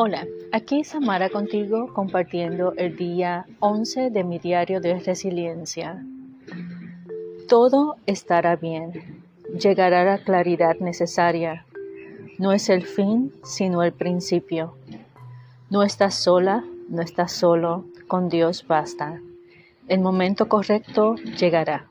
Hola, 0.00 0.28
aquí 0.52 0.84
Samara 0.84 1.28
contigo 1.28 1.92
compartiendo 1.92 2.72
el 2.76 2.94
día 2.94 3.46
11 3.58 4.10
de 4.10 4.22
mi 4.22 4.38
diario 4.38 4.80
de 4.80 4.96
resiliencia. 5.00 6.06
Todo 7.48 7.96
estará 8.06 8.54
bien, 8.54 9.24
llegará 9.60 10.04
la 10.04 10.18
claridad 10.18 10.76
necesaria. 10.78 11.66
No 12.38 12.52
es 12.52 12.68
el 12.68 12.84
fin, 12.84 13.32
sino 13.42 13.82
el 13.82 13.90
principio. 13.90 14.76
No 15.68 15.82
estás 15.82 16.14
sola, 16.14 16.64
no 16.88 17.02
estás 17.02 17.32
solo, 17.32 17.84
con 18.06 18.28
Dios 18.28 18.68
basta. 18.68 19.20
El 19.88 19.98
momento 19.98 20.48
correcto 20.48 21.16
llegará. 21.16 21.88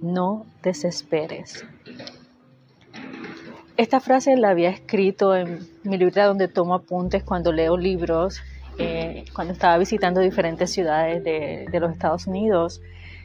No 0.00 0.46
desesperes. 0.62 1.66
Esta 3.76 3.98
frase 3.98 4.36
la 4.36 4.50
había 4.50 4.70
escrito 4.70 5.34
en 5.34 5.66
mi 5.82 5.98
libro 5.98 6.24
donde 6.24 6.46
tomo 6.46 6.74
apuntes 6.74 7.24
cuando 7.24 7.50
leo 7.50 7.76
libros, 7.76 8.40
eh, 8.78 9.24
cuando 9.34 9.52
estaba 9.52 9.76
visitando 9.78 10.20
diferentes 10.20 10.70
ciudades 10.70 11.24
de, 11.24 11.66
de 11.68 11.80
los 11.80 11.90
Estados 11.90 12.28
Unidos. 12.28 12.80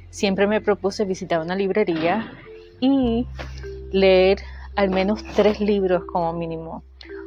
Siempre 0.10 0.48
me 0.48 0.60
propuse 0.60 1.06
visitar 1.06 1.40
una 1.40 1.56
librería 1.56 2.34
y 2.80 3.28
leer 3.92 4.40
al 4.76 4.90
menos 4.90 5.24
tres 5.36 5.60
libros 5.60 6.06
como 6.06 6.34
mínimo, 6.34 6.84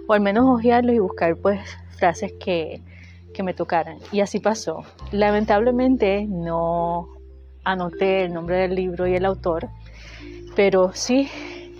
o 0.08 0.14
al 0.14 0.20
menos 0.20 0.44
hojearlos 0.46 0.96
y 0.96 0.98
buscar 0.98 1.36
pues 1.36 1.60
frases 1.96 2.32
que, 2.40 2.82
que 3.32 3.44
me 3.44 3.54
tocaran. 3.54 3.98
Y 4.10 4.20
así 4.20 4.40
pasó. 4.40 4.82
Lamentablemente 5.12 6.26
no 6.28 7.08
anoté 7.62 8.24
el 8.24 8.32
nombre 8.32 8.56
del 8.56 8.74
libro 8.74 9.06
y 9.06 9.14
el 9.14 9.24
autor, 9.24 9.68
pero 10.56 10.90
sí 10.92 11.28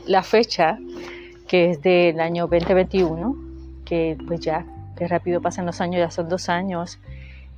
la 0.07 0.23
fecha 0.23 0.79
que 1.53 1.69
es 1.69 1.83
del 1.83 2.19
año 2.19 2.47
2021, 2.47 3.37
que 3.85 4.17
pues 4.27 4.41
ya, 4.41 4.65
que 4.97 5.07
rápido 5.07 5.43
pasan 5.43 5.67
los 5.67 5.83
años, 5.83 5.99
ya 5.99 6.11
son 6.11 6.31
dos 6.31 6.49
años, 6.49 6.99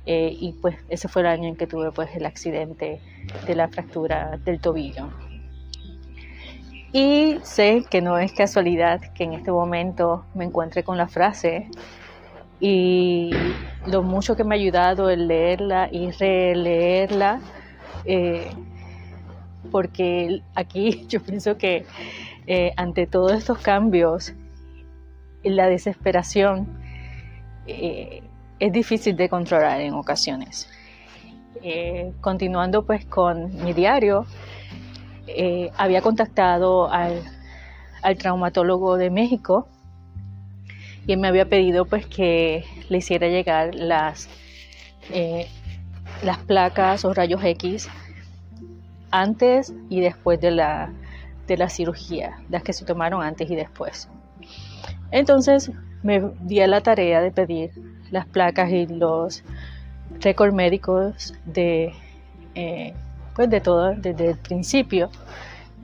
eh, 0.05 0.35
y 0.37 0.51
pues 0.51 0.75
ese 0.89 1.07
fue 1.07 1.21
el 1.21 1.29
año 1.29 1.47
en 1.47 1.55
que 1.55 1.65
tuve 1.65 1.93
pues 1.93 2.13
el 2.13 2.25
accidente 2.25 2.99
de 3.47 3.55
la 3.55 3.69
fractura 3.69 4.37
del 4.43 4.59
tobillo. 4.59 5.07
Y 6.91 7.37
sé 7.43 7.85
que 7.89 8.01
no 8.01 8.17
es 8.17 8.33
casualidad 8.33 8.99
que 9.13 9.23
en 9.23 9.31
este 9.31 9.53
momento 9.53 10.25
me 10.33 10.43
encuentre 10.43 10.83
con 10.83 10.97
la 10.97 11.07
frase 11.07 11.69
y 12.59 13.31
lo 13.87 14.03
mucho 14.03 14.35
que 14.35 14.43
me 14.43 14.55
ha 14.55 14.57
ayudado 14.57 15.09
el 15.09 15.29
leerla 15.29 15.87
y 15.89 16.11
releerla, 16.11 17.39
eh, 18.03 18.49
porque 19.71 20.41
aquí 20.53 21.05
yo 21.07 21.21
pienso 21.21 21.57
que 21.57 21.85
eh, 22.47 22.73
ante 22.77 23.07
todos 23.07 23.31
estos 23.33 23.57
cambios, 23.59 24.33
la 25.43 25.67
desesperación 25.67 26.67
eh, 27.65 28.21
es 28.59 28.71
difícil 28.71 29.15
de 29.15 29.29
controlar 29.29 29.81
en 29.81 29.93
ocasiones. 29.93 30.69
Eh, 31.63 32.13
continuando 32.21 32.85
pues 32.85 33.05
con 33.05 33.63
mi 33.63 33.73
diario, 33.73 34.25
había 35.75 36.01
contactado 36.01 36.91
al, 36.91 37.23
al, 38.03 38.15
traumatólogo 38.15 38.95
de 38.97 39.09
México 39.09 39.67
y 41.07 41.13
él 41.13 41.19
me 41.19 41.27
había 41.27 41.45
pedido 41.45 41.85
pues 41.85 42.05
que 42.05 42.63
le 42.89 42.99
hiciera 42.99 43.27
llegar 43.27 43.73
las, 43.73 44.29
las 46.23 46.37
placas 46.45 47.05
o 47.05 47.13
rayos 47.15 47.43
X 47.43 47.89
antes 49.09 49.73
y 49.89 50.01
después 50.01 50.39
de 50.39 50.51
la 50.51 50.91
de 51.47 51.57
la 51.57 51.69
cirugía, 51.69 52.37
las 52.49 52.63
que 52.63 52.73
se 52.73 52.85
tomaron 52.85 53.21
antes 53.21 53.49
y 53.49 53.55
después. 53.55 54.09
Entonces 55.11 55.71
me 56.03 56.21
di 56.41 56.59
a 56.61 56.67
la 56.67 56.81
tarea 56.81 57.21
de 57.21 57.31
pedir 57.31 57.71
las 58.11 58.25
placas 58.25 58.71
y 58.71 58.85
los 58.87 59.43
récords 60.19 60.53
médicos 60.53 61.33
de, 61.45 61.93
eh, 62.55 62.93
pues 63.35 63.49
de 63.49 63.61
todo, 63.61 63.95
desde 63.95 64.31
el 64.31 64.37
principio, 64.37 65.09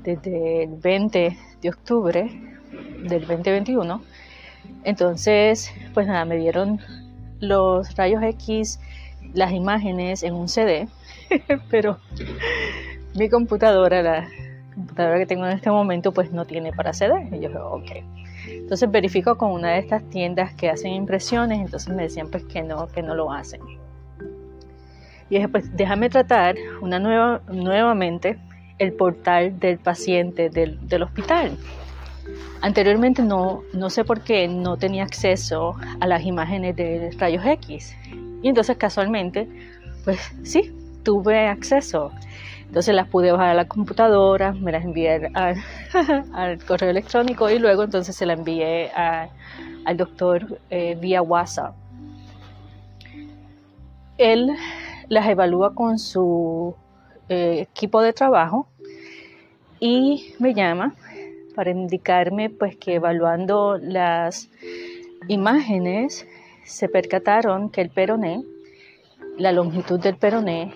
desde 0.03 0.63
el 0.63 0.75
20 0.75 1.37
de 1.61 1.69
octubre 1.69 2.29
del 3.03 3.27
2021. 3.27 4.01
Entonces, 4.83 5.71
pues 5.93 6.07
nada, 6.07 6.25
me 6.25 6.37
dieron 6.37 6.79
los 7.39 7.95
rayos 7.95 8.23
X, 8.23 8.79
las 9.33 9.51
imágenes 9.51 10.23
en 10.23 10.33
un 10.33 10.47
CD, 10.47 10.87
pero 11.69 11.99
mi 13.15 13.29
computadora, 13.29 14.01
la, 14.01 14.27
computadora 14.73 15.17
que 15.17 15.25
tengo 15.25 15.45
en 15.45 15.51
este 15.53 15.69
momento 15.69 16.11
pues 16.11 16.31
no 16.31 16.45
tiene 16.45 16.71
para 16.73 16.93
CD. 16.93 17.29
Y 17.31 17.39
yo 17.39 17.49
ok. 17.69 17.91
Entonces 18.47 18.89
verifico 18.89 19.37
con 19.37 19.51
una 19.51 19.71
de 19.71 19.79
estas 19.79 20.03
tiendas 20.09 20.53
que 20.53 20.69
hacen 20.69 20.93
impresiones, 20.93 21.59
entonces 21.59 21.93
me 21.93 22.03
decían 22.03 22.29
pues 22.29 22.43
que 22.45 22.63
no, 22.63 22.87
que 22.87 23.01
no 23.01 23.15
lo 23.15 23.31
hacen. 23.31 23.61
Y 25.29 25.35
dije, 25.35 25.47
pues 25.47 25.75
déjame 25.75 26.09
tratar 26.09 26.55
una 26.81 26.99
nueva, 26.99 27.41
nuevamente 27.47 28.37
el 28.79 28.93
portal 28.93 29.59
del 29.59 29.77
paciente 29.77 30.49
del, 30.49 30.85
del 30.87 31.03
hospital. 31.03 31.57
Anteriormente 32.61 33.23
no, 33.23 33.63
no 33.73 33.89
sé 33.89 34.03
por 34.03 34.21
qué 34.21 34.47
no 34.47 34.77
tenía 34.77 35.03
acceso 35.03 35.75
a 35.99 36.07
las 36.07 36.23
imágenes 36.23 36.75
de 36.75 37.11
rayos 37.17 37.45
X. 37.45 37.95
Y 38.41 38.49
entonces 38.49 38.77
casualmente, 38.77 39.47
pues 40.03 40.19
sí, 40.43 40.73
tuve 41.03 41.47
acceso. 41.47 42.11
Entonces 42.71 42.95
las 42.95 43.09
pude 43.09 43.33
bajar 43.33 43.49
a 43.49 43.53
la 43.53 43.67
computadora, 43.67 44.53
me 44.53 44.71
las 44.71 44.85
envié 44.85 45.29
al, 45.33 45.57
correo 46.65 46.89
electrónico 46.89 47.49
y 47.49 47.59
luego 47.59 47.83
entonces 47.83 48.15
se 48.15 48.25
la 48.25 48.31
envié 48.31 48.89
al 48.93 49.97
doctor 49.97 50.57
eh, 50.69 50.95
vía 50.97 51.21
WhatsApp. 51.21 51.75
Él 54.17 54.51
las 55.09 55.27
evalúa 55.27 55.75
con 55.75 55.99
su 55.99 56.73
eh, 57.27 57.67
equipo 57.69 58.01
de 58.01 58.13
trabajo 58.13 58.69
y 59.81 60.33
me 60.39 60.53
llama 60.53 60.95
para 61.53 61.71
indicarme 61.71 62.49
pues 62.49 62.77
que 62.77 62.95
evaluando 62.95 63.77
las 63.79 64.49
imágenes 65.27 66.25
se 66.63 66.87
percataron 66.87 67.69
que 67.69 67.81
el 67.81 67.89
peroné, 67.89 68.45
la 69.37 69.51
longitud 69.51 69.99
del 69.99 70.15
peroné 70.15 70.73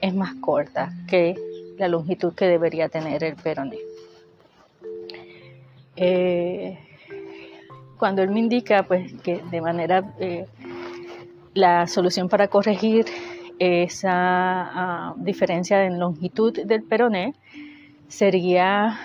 es 0.00 0.14
más 0.14 0.34
corta 0.36 0.92
que 1.08 1.34
la 1.78 1.88
longitud 1.88 2.34
que 2.34 2.46
debería 2.46 2.88
tener 2.88 3.24
el 3.24 3.36
peroné. 3.36 3.78
Eh, 5.96 6.78
cuando 7.98 8.22
él 8.22 8.30
me 8.30 8.40
indica 8.40 8.82
pues, 8.84 9.12
que 9.22 9.42
de 9.50 9.60
manera 9.60 10.14
eh, 10.18 10.46
la 11.54 11.86
solución 11.86 12.28
para 12.28 12.48
corregir 12.48 13.06
esa 13.58 14.10
ah, 14.12 15.14
diferencia 15.18 15.84
en 15.84 15.98
longitud 15.98 16.58
del 16.64 16.82
peroné 16.82 17.34
sería 18.08 18.98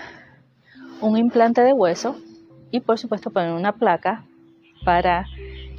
un 1.02 1.18
implante 1.18 1.60
de 1.60 1.74
hueso 1.74 2.16
y 2.70 2.80
por 2.80 2.98
supuesto 2.98 3.30
poner 3.30 3.52
una 3.52 3.72
placa 3.72 4.24
para 4.84 5.26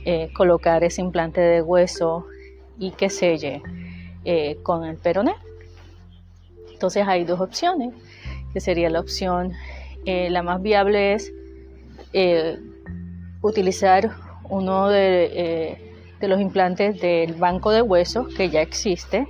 eh, 0.06 0.29
colocar 0.33 0.83
ese 0.83 1.01
implante 1.01 1.41
de 1.41 1.61
hueso 1.61 2.25
y 2.77 2.91
que 2.91 3.09
selle 3.09 3.63
eh, 4.29 4.57
con 4.61 4.83
el 4.83 4.97
peroné. 4.97 5.35
Entonces 6.73 7.07
hay 7.07 7.23
dos 7.23 7.39
opciones, 7.39 7.93
que 8.51 8.59
sería 8.59 8.89
la 8.89 8.99
opción, 8.99 9.53
eh, 10.03 10.29
la 10.29 10.43
más 10.43 10.61
viable 10.61 11.13
es 11.13 11.31
eh, 12.11 12.57
utilizar 13.41 14.11
uno 14.49 14.89
de, 14.89 15.77
los 16.19 16.41
implantes 16.41 16.99
del 16.99 17.35
banco 17.35 17.71
de 17.71 17.81
huesos 17.81 18.27
que 18.35 18.49
ya 18.49 18.59
existe, 18.59 19.25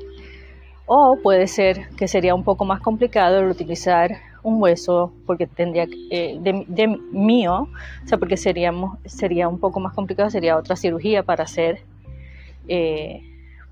o 0.87 1.19
puede 1.21 1.45
ser 1.45 1.89
que 1.95 2.07
sería 2.07 2.33
un 2.33 2.43
poco 2.43 2.65
más 2.65 2.81
complicado 2.81 3.37
el 3.37 3.51
utilizar 3.51 4.09
un 4.41 4.59
hueso 4.59 5.13
porque 5.27 5.45
tendría 5.45 5.85
de, 5.85 6.99
mío, 7.11 7.69
o 8.03 8.07
sea, 8.07 8.17
porque 8.17 8.35
seríamos, 8.35 8.97
sería 9.05 9.47
un 9.47 9.59
poco 9.59 9.79
más 9.79 9.93
complicado, 9.93 10.31
sería 10.31 10.57
otra 10.57 10.75
cirugía 10.75 11.21
para 11.21 11.43
hacer 11.43 11.83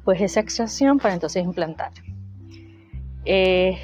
pues 0.06 0.22
esa 0.22 0.40
extracción 0.40 1.00
para 1.00 1.16
entonces 1.16 1.44
implantar. 1.44 1.92
Eh, 3.26 3.78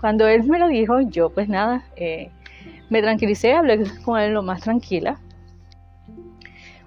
cuando 0.00 0.26
él 0.26 0.44
me 0.44 0.58
lo 0.58 0.66
dijo, 0.68 1.00
yo 1.02 1.30
pues 1.30 1.48
nada, 1.48 1.84
eh, 1.94 2.30
me 2.88 3.02
tranquilicé, 3.02 3.52
hablé 3.52 3.84
con 4.04 4.18
él 4.18 4.32
lo 4.32 4.42
más 4.42 4.62
tranquila, 4.62 5.20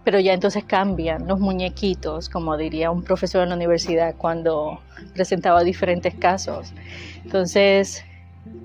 pero 0.04 0.20
ya 0.20 0.34
entonces 0.34 0.64
cambian 0.64 1.28
los 1.28 1.40
muñequitos, 1.40 2.28
como 2.28 2.58
diría 2.58 2.90
un 2.90 3.04
profesor 3.04 3.44
en 3.44 3.50
la 3.50 3.56
universidad 3.56 4.16
cuando 4.18 4.82
presentaba 5.14 5.64
diferentes 5.64 6.16
casos. 6.16 6.74
Entonces, 7.24 8.04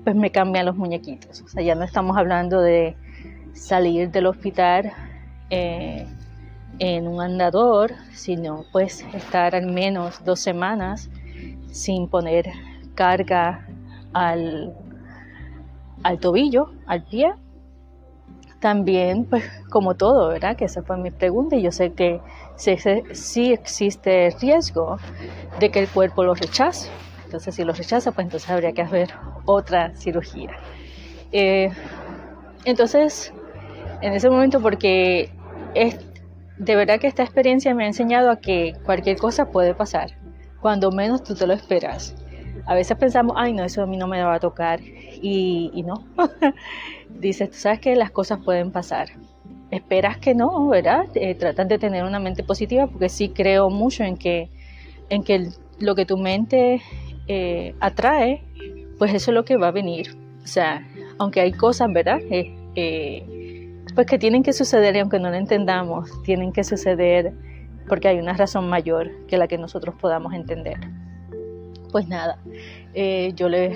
pues 0.03 0.15
me 0.15 0.31
cambian 0.31 0.65
los 0.65 0.75
muñequitos. 0.75 1.41
O 1.41 1.47
sea, 1.47 1.61
ya 1.61 1.75
no 1.75 1.83
estamos 1.83 2.17
hablando 2.17 2.59
de 2.59 2.95
salir 3.53 4.09
del 4.09 4.25
hospital 4.25 4.91
eh, 5.51 6.07
en 6.79 7.07
un 7.07 7.21
andador, 7.21 7.93
sino 8.13 8.65
pues 8.71 9.05
estar 9.13 9.55
al 9.55 9.67
menos 9.67 10.23
dos 10.23 10.39
semanas 10.39 11.09
sin 11.71 12.07
poner 12.07 12.51
carga 12.95 13.67
al, 14.13 14.73
al 16.03 16.19
tobillo, 16.19 16.71
al 16.85 17.03
pie, 17.03 17.33
también, 18.59 19.25
pues 19.25 19.43
como 19.69 19.95
todo, 19.95 20.29
¿verdad? 20.29 20.55
Que 20.55 20.65
esa 20.65 20.81
fue 20.81 20.97
mi 20.97 21.11
pregunta 21.11 21.55
y 21.55 21.61
yo 21.61 21.71
sé 21.71 21.93
que 21.93 22.19
sí, 22.55 23.53
existe 23.53 24.35
riesgo 24.41 24.97
de 25.59 25.69
que 25.69 25.79
el 25.79 25.87
cuerpo 25.87 26.23
lo 26.23 26.33
rechace. 26.33 26.89
Entonces, 27.25 27.55
si 27.55 27.63
lo 27.63 27.73
rechaza, 27.73 28.11
pues 28.11 28.25
entonces 28.25 28.49
habría 28.49 28.71
que 28.71 28.81
hacer 28.81 29.09
otra 29.45 29.95
cirugía. 29.95 30.51
Eh, 31.31 31.69
entonces, 32.63 33.33
en 34.01 34.13
ese 34.13 34.29
momento, 34.29 34.61
porque 34.61 35.29
es, 35.75 35.99
de 36.59 36.75
verdad 36.75 36.99
que 36.99 37.07
esta 37.07 37.23
experiencia 37.23 37.73
me 37.73 37.83
ha 37.83 37.87
enseñado 37.87 38.31
a 38.31 38.39
que 38.39 38.73
cualquier 38.83 39.17
cosa 39.17 39.51
puede 39.51 39.73
pasar, 39.73 40.11
cuando 40.61 40.91
menos 40.91 41.23
tú 41.23 41.35
te 41.35 41.45
lo 41.45 41.53
esperas. 41.53 42.15
A 42.65 42.73
veces 42.73 42.97
pensamos, 42.97 43.35
ay, 43.37 43.53
no, 43.53 43.63
eso 43.63 43.83
a 43.83 43.85
mí 43.85 43.97
no 43.97 44.07
me 44.07 44.21
va 44.23 44.35
a 44.35 44.39
tocar, 44.39 44.79
y, 45.21 45.83
no. 45.85 46.05
Dices, 47.09 47.51
tú 47.51 47.57
sabes 47.57 47.79
que 47.79 47.95
las 47.95 48.11
cosas 48.11 48.39
pueden 48.43 48.71
pasar. 48.71 49.09
Esperas 49.71 50.17
que 50.17 50.33
no, 50.33 50.67
¿verdad? 50.67 51.05
Eh, 51.15 51.35
de 51.35 51.77
tener 51.77 52.03
una 52.03 52.19
mente 52.19 52.43
positiva 52.43 52.87
porque 52.87 53.09
sí 53.09 53.29
creo 53.29 53.69
mucho 53.69 54.03
en 54.03 54.17
que, 54.17 54.49
en 55.09 55.23
que 55.23 55.49
lo 55.79 55.95
que 55.95 56.05
tu 56.05 56.17
mente 56.17 56.81
eh, 57.27 57.75
atrae, 57.79 58.43
pues 58.97 59.13
eso 59.13 59.31
es 59.31 59.35
lo 59.35 59.45
que 59.45 59.57
va 59.57 59.67
a 59.67 59.71
venir. 59.71 60.15
O 60.43 60.47
sea, 60.47 60.87
aunque 61.19 61.41
hay 61.41 61.51
cosas, 61.51 61.91
¿verdad? 61.91 62.19
Eh, 62.31 63.36
pues 63.97 64.05
que 64.05 64.19
tienen 64.19 64.43
que 64.43 64.53
suceder 64.53 64.95
y 64.95 64.99
aunque 64.99 65.17
no 65.17 65.31
lo 65.31 65.37
entendamos, 65.37 66.21
tienen 66.21 66.53
que 66.53 66.63
suceder 66.63 67.33
porque 67.87 68.07
hay 68.07 68.19
una 68.19 68.33
razón 68.33 68.69
mayor 68.69 69.09
que 69.25 69.39
la 69.39 69.47
que 69.47 69.57
nosotros 69.57 69.95
podamos 69.99 70.35
entender. 70.35 70.77
Pues 71.91 72.07
nada, 72.07 72.37
yo 73.33 73.49
le 73.49 73.73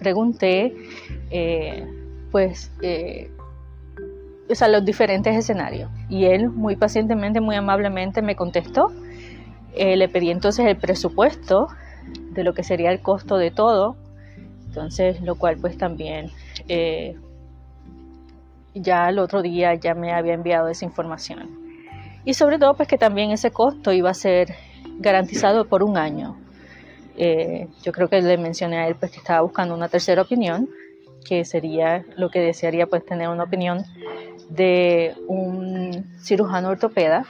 pregunté, 0.00 0.74
pues, 2.32 2.72
o 4.50 4.54
sea, 4.56 4.66
los 4.66 4.84
diferentes 4.84 5.36
escenarios. 5.36 5.88
Y 6.08 6.24
él 6.24 6.48
muy 6.48 6.74
pacientemente, 6.74 7.40
muy 7.40 7.54
amablemente 7.54 8.22
me 8.22 8.34
contestó. 8.34 8.90
le 9.76 10.08
pedí 10.08 10.32
entonces 10.32 10.66
el 10.66 10.78
presupuesto 10.78 11.68
de 12.32 12.42
lo 12.42 12.54
que 12.54 12.64
sería 12.64 12.90
el 12.90 13.02
costo 13.02 13.36
de 13.36 13.52
todo. 13.52 13.94
Entonces, 14.66 15.20
lo 15.20 15.36
cual 15.36 15.58
pues 15.58 15.78
también 15.78 16.32
eh, 16.66 17.14
ya 18.74 19.08
el 19.08 19.18
otro 19.18 19.42
día 19.42 19.74
ya 19.74 19.94
me 19.94 20.12
había 20.12 20.34
enviado 20.34 20.68
esa 20.68 20.84
información. 20.84 21.48
Y 22.24 22.34
sobre 22.34 22.58
todo 22.58 22.74
pues 22.74 22.88
que 22.88 22.98
también 22.98 23.30
ese 23.30 23.50
costo 23.50 23.92
iba 23.92 24.10
a 24.10 24.14
ser 24.14 24.54
garantizado 24.98 25.66
por 25.66 25.82
un 25.82 25.96
año. 25.96 26.36
Eh, 27.16 27.68
yo 27.82 27.92
creo 27.92 28.08
que 28.08 28.20
le 28.20 28.38
mencioné 28.38 28.78
a 28.78 28.88
él 28.88 28.96
pues 28.96 29.12
que 29.12 29.18
estaba 29.18 29.40
buscando 29.40 29.74
una 29.74 29.88
tercera 29.88 30.22
opinión, 30.22 30.68
que 31.24 31.44
sería 31.44 32.04
lo 32.16 32.30
que 32.30 32.40
desearía 32.40 32.86
pues 32.86 33.04
tener 33.04 33.28
una 33.28 33.44
opinión 33.44 33.84
de 34.48 35.14
un 35.26 36.06
cirujano 36.20 36.68
ortopeda. 36.68 37.24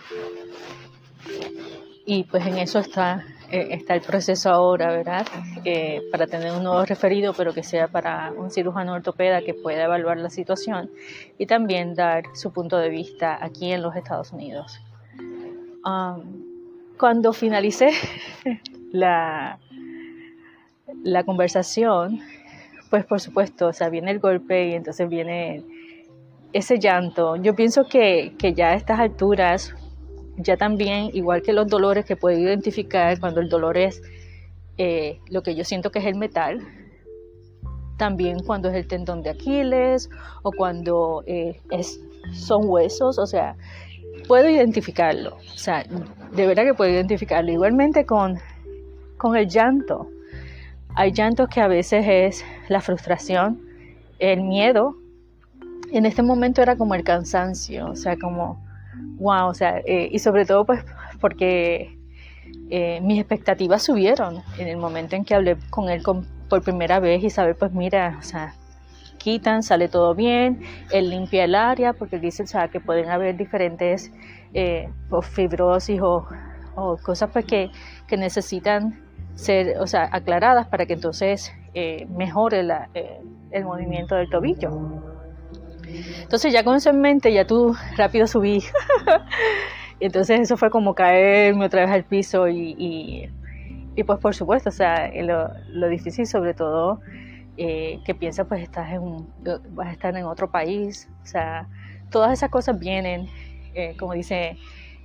Y 2.07 2.25
pues 2.25 2.47
en 2.47 2.59
eso 2.59 2.79
está 2.79 3.25
eh, 3.51 3.69
está 3.71 3.95
el 3.95 4.01
proceso 4.01 4.51
ahora, 4.51 4.93
¿verdad? 4.93 5.27
Eh, 5.65 6.03
para 6.13 6.27
tener 6.27 6.53
un 6.53 6.63
nuevo 6.63 6.85
referido, 6.85 7.33
pero 7.35 7.53
que 7.53 7.63
sea 7.63 7.89
para 7.89 8.33
un 8.37 8.51
cirujano 8.51 8.93
ortopeda 8.93 9.43
que 9.43 9.55
pueda 9.55 9.85
evaluar 9.85 10.19
la 10.19 10.31
situación 10.31 10.91
y 11.39 11.47
también 11.47 11.95
dar 11.95 12.25
su 12.35 12.53
punto 12.53 12.79
de 12.79 12.89
vista 12.89 13.39
aquí 13.45 13.73
en 13.73 13.83
los 13.83 13.97
Estados 13.97 14.33
Unidos. 14.33 14.81
Cuando 16.99 17.33
finalicé 17.33 17.91
la, 18.93 19.59
la 21.03 21.25
conversación, 21.25 22.21
pues 22.91 23.05
por 23.05 23.21
supuesto, 23.21 23.69
o 23.69 23.73
sea, 23.73 23.89
viene 23.89 24.11
el 24.11 24.21
golpe 24.21 24.69
y 24.69 24.75
entonces 24.75 25.09
viene 25.09 25.65
ese 26.53 26.79
llanto. 26.79 27.37
Yo 27.37 27.55
pienso 27.55 27.85
que, 27.85 28.35
que 28.39 28.53
ya 28.53 28.71
a 28.71 28.75
estas 28.75 29.01
alturas 29.01 29.75
ya 30.43 30.57
también, 30.57 31.11
igual 31.13 31.43
que 31.43 31.53
los 31.53 31.69
dolores 31.69 32.05
que 32.05 32.17
puedo 32.17 32.39
identificar 32.39 33.19
cuando 33.21 33.41
el 33.41 33.49
dolor 33.49 33.77
es 33.77 34.03
eh, 34.79 35.21
lo 35.29 35.43
que 35.43 35.55
yo 35.55 35.65
siento 35.65 35.91
que 35.91 35.99
es 35.99 36.07
el 36.07 36.17
metal, 36.17 36.61
también 37.97 38.41
cuando 38.41 38.69
es 38.71 38.75
el 38.75 38.87
tendón 38.87 39.23
de 39.23 39.31
Aquiles 39.31 40.09
o 40.43 40.53
cuando 40.53 41.23
eh, 41.27 41.61
es, 41.71 42.01
son 42.33 42.63
huesos, 42.65 43.19
o 43.19 43.27
sea, 43.27 43.57
puedo 44.27 44.49
identificarlo, 44.49 45.37
o 45.37 45.59
sea, 45.59 45.85
de 46.33 46.47
verdad 46.47 46.65
que 46.65 46.75
puedo 46.75 46.91
identificarlo. 46.91 47.53
Igualmente 47.53 48.07
con, 48.07 48.39
con 49.19 49.37
el 49.37 49.49
llanto, 49.49 50.09
hay 50.95 51.13
llantos 51.13 51.49
que 51.49 51.61
a 51.61 51.69
veces 51.69 52.07
es 52.09 52.45
la 52.69 52.81
frustración, 52.81 53.61
el 54.19 54.43
miedo, 54.43 54.97
en 55.93 56.07
este 56.07 56.23
momento 56.23 56.63
era 56.63 56.77
como 56.77 56.95
el 56.95 57.05
cansancio, 57.05 57.91
o 57.91 57.97
sea, 57.97 58.17
como 58.17 58.65
wow, 59.19 59.49
o 59.49 59.55
sea, 59.55 59.79
eh, 59.85 60.09
y 60.11 60.19
sobre 60.19 60.45
todo 60.45 60.65
pues 60.65 60.85
porque 61.21 61.99
eh, 62.71 63.01
mis 63.03 63.19
expectativas 63.19 63.83
subieron 63.83 64.43
en 64.59 64.69
el 64.69 64.77
momento 64.77 65.17
en 65.17 65.25
que 65.25 65.35
hablé 65.35 65.57
con 65.71 65.89
él 65.89 66.03
por 66.03 66.63
primera 66.63 67.01
vez 67.01 67.23
y 67.23 67.31
saber 67.31 67.57
pues 67.57 67.73
mira, 67.73 68.17
o 68.19 68.23
sea, 68.23 68.55
quitan, 69.19 69.63
sale 69.63 69.89
todo 69.89 70.15
bien, 70.15 70.61
él 70.91 71.11
limpia 71.11 71.45
el 71.45 71.55
área 71.55 71.93
porque 71.93 72.19
dice, 72.19 72.45
o 72.45 72.47
sea, 72.47 72.69
que 72.69 72.81
pueden 72.81 73.11
haber 73.11 73.37
diferentes 73.37 74.11
eh, 74.55 74.89
fibrosis 75.23 76.01
o, 76.01 76.27
cosas 77.03 77.29
pues 77.31 77.45
que, 77.45 77.71
necesitan 78.17 79.01
ser, 79.35 79.79
o 79.79 79.87
sea, 79.87 80.09
aclaradas 80.11 80.67
para 80.67 80.87
que 80.87 80.95
entonces 80.95 81.53
mejore 82.09 82.67
el 83.51 83.65
movimiento 83.65 84.15
del 84.15 84.31
tobillo. 84.31 85.10
Entonces 86.23 86.53
ya 86.53 86.65
con 86.65 86.77
eso 86.77 86.91
en 86.91 87.01
mente, 87.01 87.33
ya 87.33 87.47
tú 87.47 87.75
rápido 87.97 88.27
subí. 88.27 88.63
y 90.01 90.05
entonces 90.05 90.41
eso 90.41 90.57
fue 90.57 90.71
como 90.71 90.95
caerme 90.95 91.67
otra 91.67 91.83
vez 91.83 91.91
al 91.91 92.05
piso 92.05 92.49
y, 92.49 93.29
y, 93.97 94.05
pues 94.05 94.19
por 94.19 94.35
supuesto, 94.35 94.71
o 94.71 94.73
sea, 94.73 95.11
lo, 95.23 95.51
lo 95.69 95.89
difícil 95.89 96.27
sobre 96.27 96.55
todo 96.55 97.01
eh, 97.63 98.01
que 98.07 98.15
piensas 98.15 98.47
pues 98.47 98.63
estás 98.63 98.91
en 98.91 99.27
vas 99.75 99.89
a 99.89 99.93
estar 99.93 100.17
en 100.17 100.25
otro 100.25 100.51
país, 100.51 101.11
o 101.23 101.27
sea, 101.27 101.69
todas 102.11 102.33
esas 102.33 102.49
cosas 102.49 102.79
vienen, 102.79 103.27
eh, 103.75 103.95
como 103.99 104.15
dice, 104.15 104.57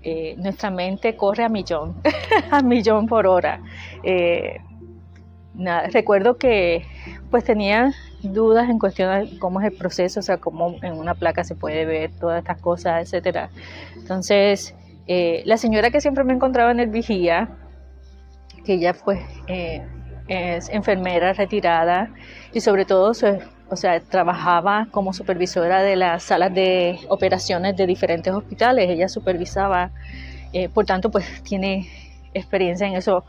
eh, 0.04 0.36
nuestra 0.38 0.72
mente 0.72 1.18
corre 1.18 1.44
a 1.44 1.50
millón, 1.50 2.02
a 2.52 2.62
millón 2.62 3.08
por 3.08 3.28
hora. 3.28 3.62
Nada, 5.57 5.88
recuerdo 5.88 6.38
que 6.38 6.86
pues 7.31 7.44
tenía 7.44 7.94
dudas 8.22 8.69
en 8.69 8.80
cuestión 8.80 9.30
de 9.30 9.40
cómo 9.40 9.62
es 9.62 9.68
el 9.68 9.78
proceso, 9.78 10.19
o 10.19 10.24
sea, 10.24 10.38
cómo 10.38 10.75
en 10.82 10.94
una 10.94 11.15
placa 11.15 11.44
se 11.44 11.56
puede 11.56 11.86
ver 11.86 12.12
todas 12.20 12.39
estas 12.39 12.60
cosas, 12.60 13.03
etcétera. 13.03 13.50
Entonces, 13.96 14.75
eh, 15.08 15.44
la 15.46 15.58
señora 15.58 15.91
que 15.91 16.01
siempre 16.01 16.24
me 16.24 16.34
encontraba 16.34 16.72
en 16.72 16.79
el 16.79 16.89
vigía, 16.89 17.50
que 18.65 18.74
ella 18.74 18.94
pues 18.94 19.20
es 20.27 20.70
enfermera 20.70 21.34
retirada 21.34 22.10
y 22.51 22.62
sobre 22.62 22.86
todo, 22.86 23.12
o 23.70 23.75
sea, 23.75 24.00
trabajaba 24.00 24.88
como 24.91 25.13
supervisora 25.13 25.84
de 25.84 25.96
las 25.96 26.24
salas 26.24 26.53
de 26.53 27.00
operaciones 27.10 27.77
de 27.77 27.86
diferentes 27.86 28.34
hospitales, 28.34 28.89
ella 28.89 29.08
supervisaba, 29.08 29.91
eh, 30.51 30.68
por 30.70 30.86
tanto, 30.86 31.12
pues 31.12 31.44
tiene 31.44 31.88
experiencia 32.36 32.86
en 32.88 32.96
eso 32.96 33.24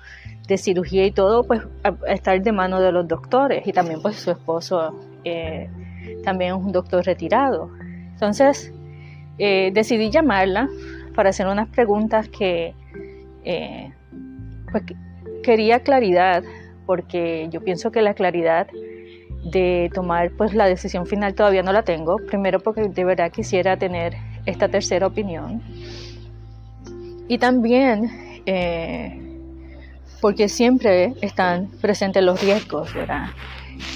de 0.47 0.59
cirugía 0.59 1.07
y 1.07 1.11
todo, 1.11 1.45
pues 1.45 1.63
estar 2.09 2.43
de 2.43 2.53
mano 2.53 2.81
de 2.81 2.93
los 2.93 3.09
doctores 3.09 3.67
y 3.67 3.73
también 3.73 4.03
pues 4.03 4.17
su 4.17 4.31
esposo 4.31 4.95
eh, 5.25 5.69
también 6.25 6.55
es 6.55 6.63
un 6.63 6.73
doctor 6.73 7.05
retirado. 7.05 7.71
Entonces 8.13 8.73
eh, 9.39 9.71
decidí 9.73 10.11
llamarla 10.11 10.69
para 11.15 11.31
hacer 11.31 11.47
unas 11.47 11.69
preguntas 11.69 12.29
que 12.29 12.75
eh, 13.45 13.93
pues, 14.71 14.85
quería 15.43 15.81
claridad 15.81 16.43
porque 16.85 17.49
yo 17.51 17.61
pienso 17.63 17.91
que 17.91 18.03
la 18.03 18.15
claridad 18.15 18.69
de 19.51 19.91
tomar 19.95 20.31
pues 20.37 20.55
la 20.55 20.67
decisión 20.67 21.07
final 21.07 21.35
todavía 21.35 21.63
no 21.63 21.73
la 21.73 21.83
tengo 21.83 22.17
primero 22.19 22.59
porque 22.61 22.89
de 22.89 23.05
verdad 23.05 23.31
quisiera 23.31 23.77
tener 23.77 24.15
esta 24.45 24.69
tercera 24.69 25.07
opinión 25.07 25.63
y 27.29 27.39
también 27.39 28.25
porque 30.21 30.49
siempre 30.49 31.15
están 31.21 31.69
presentes 31.81 32.23
los 32.23 32.41
riesgos, 32.41 32.93
¿verdad? 32.95 33.26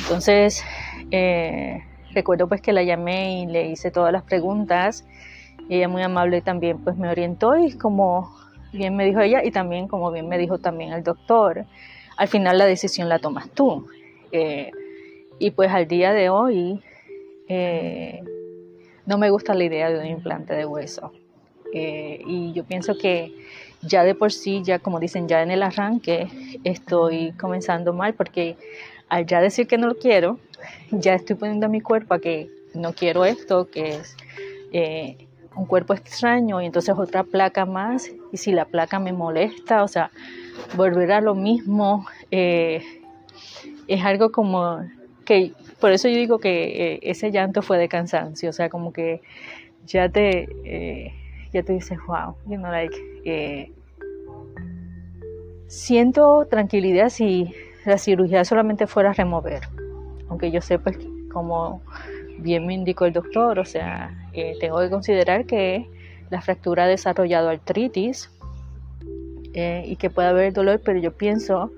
Entonces, 0.02 0.62
eh, 1.10 1.82
recuerdo 2.12 2.48
pues 2.48 2.60
que 2.60 2.72
la 2.72 2.82
llamé 2.82 3.42
y 3.42 3.46
le 3.46 3.68
hice 3.68 3.90
todas 3.90 4.12
las 4.12 4.22
preguntas. 4.22 5.06
Y 5.68 5.76
ella 5.76 5.88
muy 5.88 6.02
amable 6.02 6.42
también 6.42 6.78
pues 6.78 6.96
me 6.96 7.08
orientó 7.08 7.56
y 7.56 7.72
como 7.72 8.34
bien 8.72 8.96
me 8.96 9.04
dijo 9.04 9.20
ella 9.20 9.44
y 9.44 9.50
también 9.50 9.88
como 9.88 10.10
bien 10.10 10.28
me 10.28 10.38
dijo 10.38 10.58
también 10.58 10.92
el 10.92 11.02
doctor, 11.02 11.66
al 12.16 12.28
final 12.28 12.58
la 12.58 12.66
decisión 12.66 13.08
la 13.08 13.18
tomas 13.18 13.48
tú. 13.50 13.86
Eh, 14.32 14.70
y 15.38 15.52
pues 15.52 15.70
al 15.70 15.86
día 15.86 16.12
de 16.12 16.28
hoy 16.28 16.82
eh, 17.48 18.22
no 19.06 19.16
me 19.16 19.30
gusta 19.30 19.54
la 19.54 19.64
idea 19.64 19.90
de 19.90 19.98
un 19.98 20.06
implante 20.06 20.54
de 20.54 20.66
hueso. 20.66 21.12
y 21.72 22.52
yo 22.52 22.64
pienso 22.64 22.98
que 22.98 23.32
ya 23.82 24.04
de 24.04 24.14
por 24.14 24.32
sí, 24.32 24.62
ya 24.62 24.78
como 24.78 25.00
dicen, 25.00 25.28
ya 25.28 25.42
en 25.42 25.50
el 25.50 25.62
arranque 25.62 26.28
estoy 26.64 27.32
comenzando 27.32 27.92
mal 27.92 28.14
porque 28.14 28.56
al 29.08 29.26
ya 29.26 29.40
decir 29.40 29.66
que 29.66 29.78
no 29.78 29.88
lo 29.88 29.98
quiero, 29.98 30.38
ya 30.90 31.14
estoy 31.14 31.36
poniendo 31.36 31.66
a 31.66 31.68
mi 31.68 31.80
cuerpo 31.80 32.14
a 32.14 32.20
que 32.20 32.48
no 32.74 32.92
quiero 32.92 33.24
esto, 33.24 33.68
que 33.70 33.96
es 33.96 34.16
eh, 34.72 35.26
un 35.56 35.66
cuerpo 35.66 35.94
extraño 35.94 36.60
y 36.60 36.66
entonces 36.66 36.94
otra 36.96 37.24
placa 37.24 37.66
más. 37.66 38.10
Y 38.32 38.36
si 38.36 38.52
la 38.52 38.66
placa 38.66 39.00
me 39.00 39.12
molesta, 39.12 39.82
o 39.82 39.88
sea, 39.88 40.10
volver 40.76 41.10
a 41.12 41.20
lo 41.20 41.34
mismo 41.34 42.06
eh, 42.30 42.82
es 43.88 44.04
algo 44.04 44.30
como 44.30 44.84
que, 45.24 45.52
por 45.80 45.92
eso 45.92 46.08
yo 46.08 46.16
digo 46.16 46.38
que 46.38 46.94
eh, 46.94 47.00
ese 47.02 47.32
llanto 47.32 47.62
fue 47.62 47.78
de 47.78 47.88
cansancio, 47.88 48.50
o 48.50 48.52
sea, 48.52 48.68
como 48.68 48.92
que 48.92 49.22
ya 49.86 50.08
te, 50.08 51.12
ya 51.52 51.62
te 51.62 51.72
dices, 51.72 51.98
wow, 52.06 52.34
you 52.46 52.56
know, 52.56 52.70
like, 52.70 52.94
siento 55.66 56.46
tranquilidad 56.50 57.10
si 57.10 57.54
la 57.84 57.96
cirugía 57.96 58.44
solamente 58.44 58.86
fuera 58.86 59.12
remover, 59.12 59.62
aunque 60.28 60.50
yo 60.50 60.60
sé 60.60 60.78
pues 60.78 60.98
como 61.32 61.80
bien 62.38 62.66
me 62.66 62.74
indicó 62.74 63.06
el 63.06 63.12
doctor, 63.12 63.58
o 63.58 63.64
sea, 63.64 64.10
eh, 64.32 64.56
tengo 64.60 64.80
que 64.80 64.90
considerar 64.90 65.46
que 65.46 65.88
la 66.30 66.40
fractura 66.40 66.84
ha 66.84 66.88
desarrollado 66.88 67.48
artritis 67.48 68.30
eh, 69.54 69.84
y 69.86 69.96
que 69.96 70.10
puede 70.10 70.28
haber 70.28 70.52
dolor, 70.52 70.80
pero 70.84 70.98
yo 70.98 71.12
pienso 71.12 71.70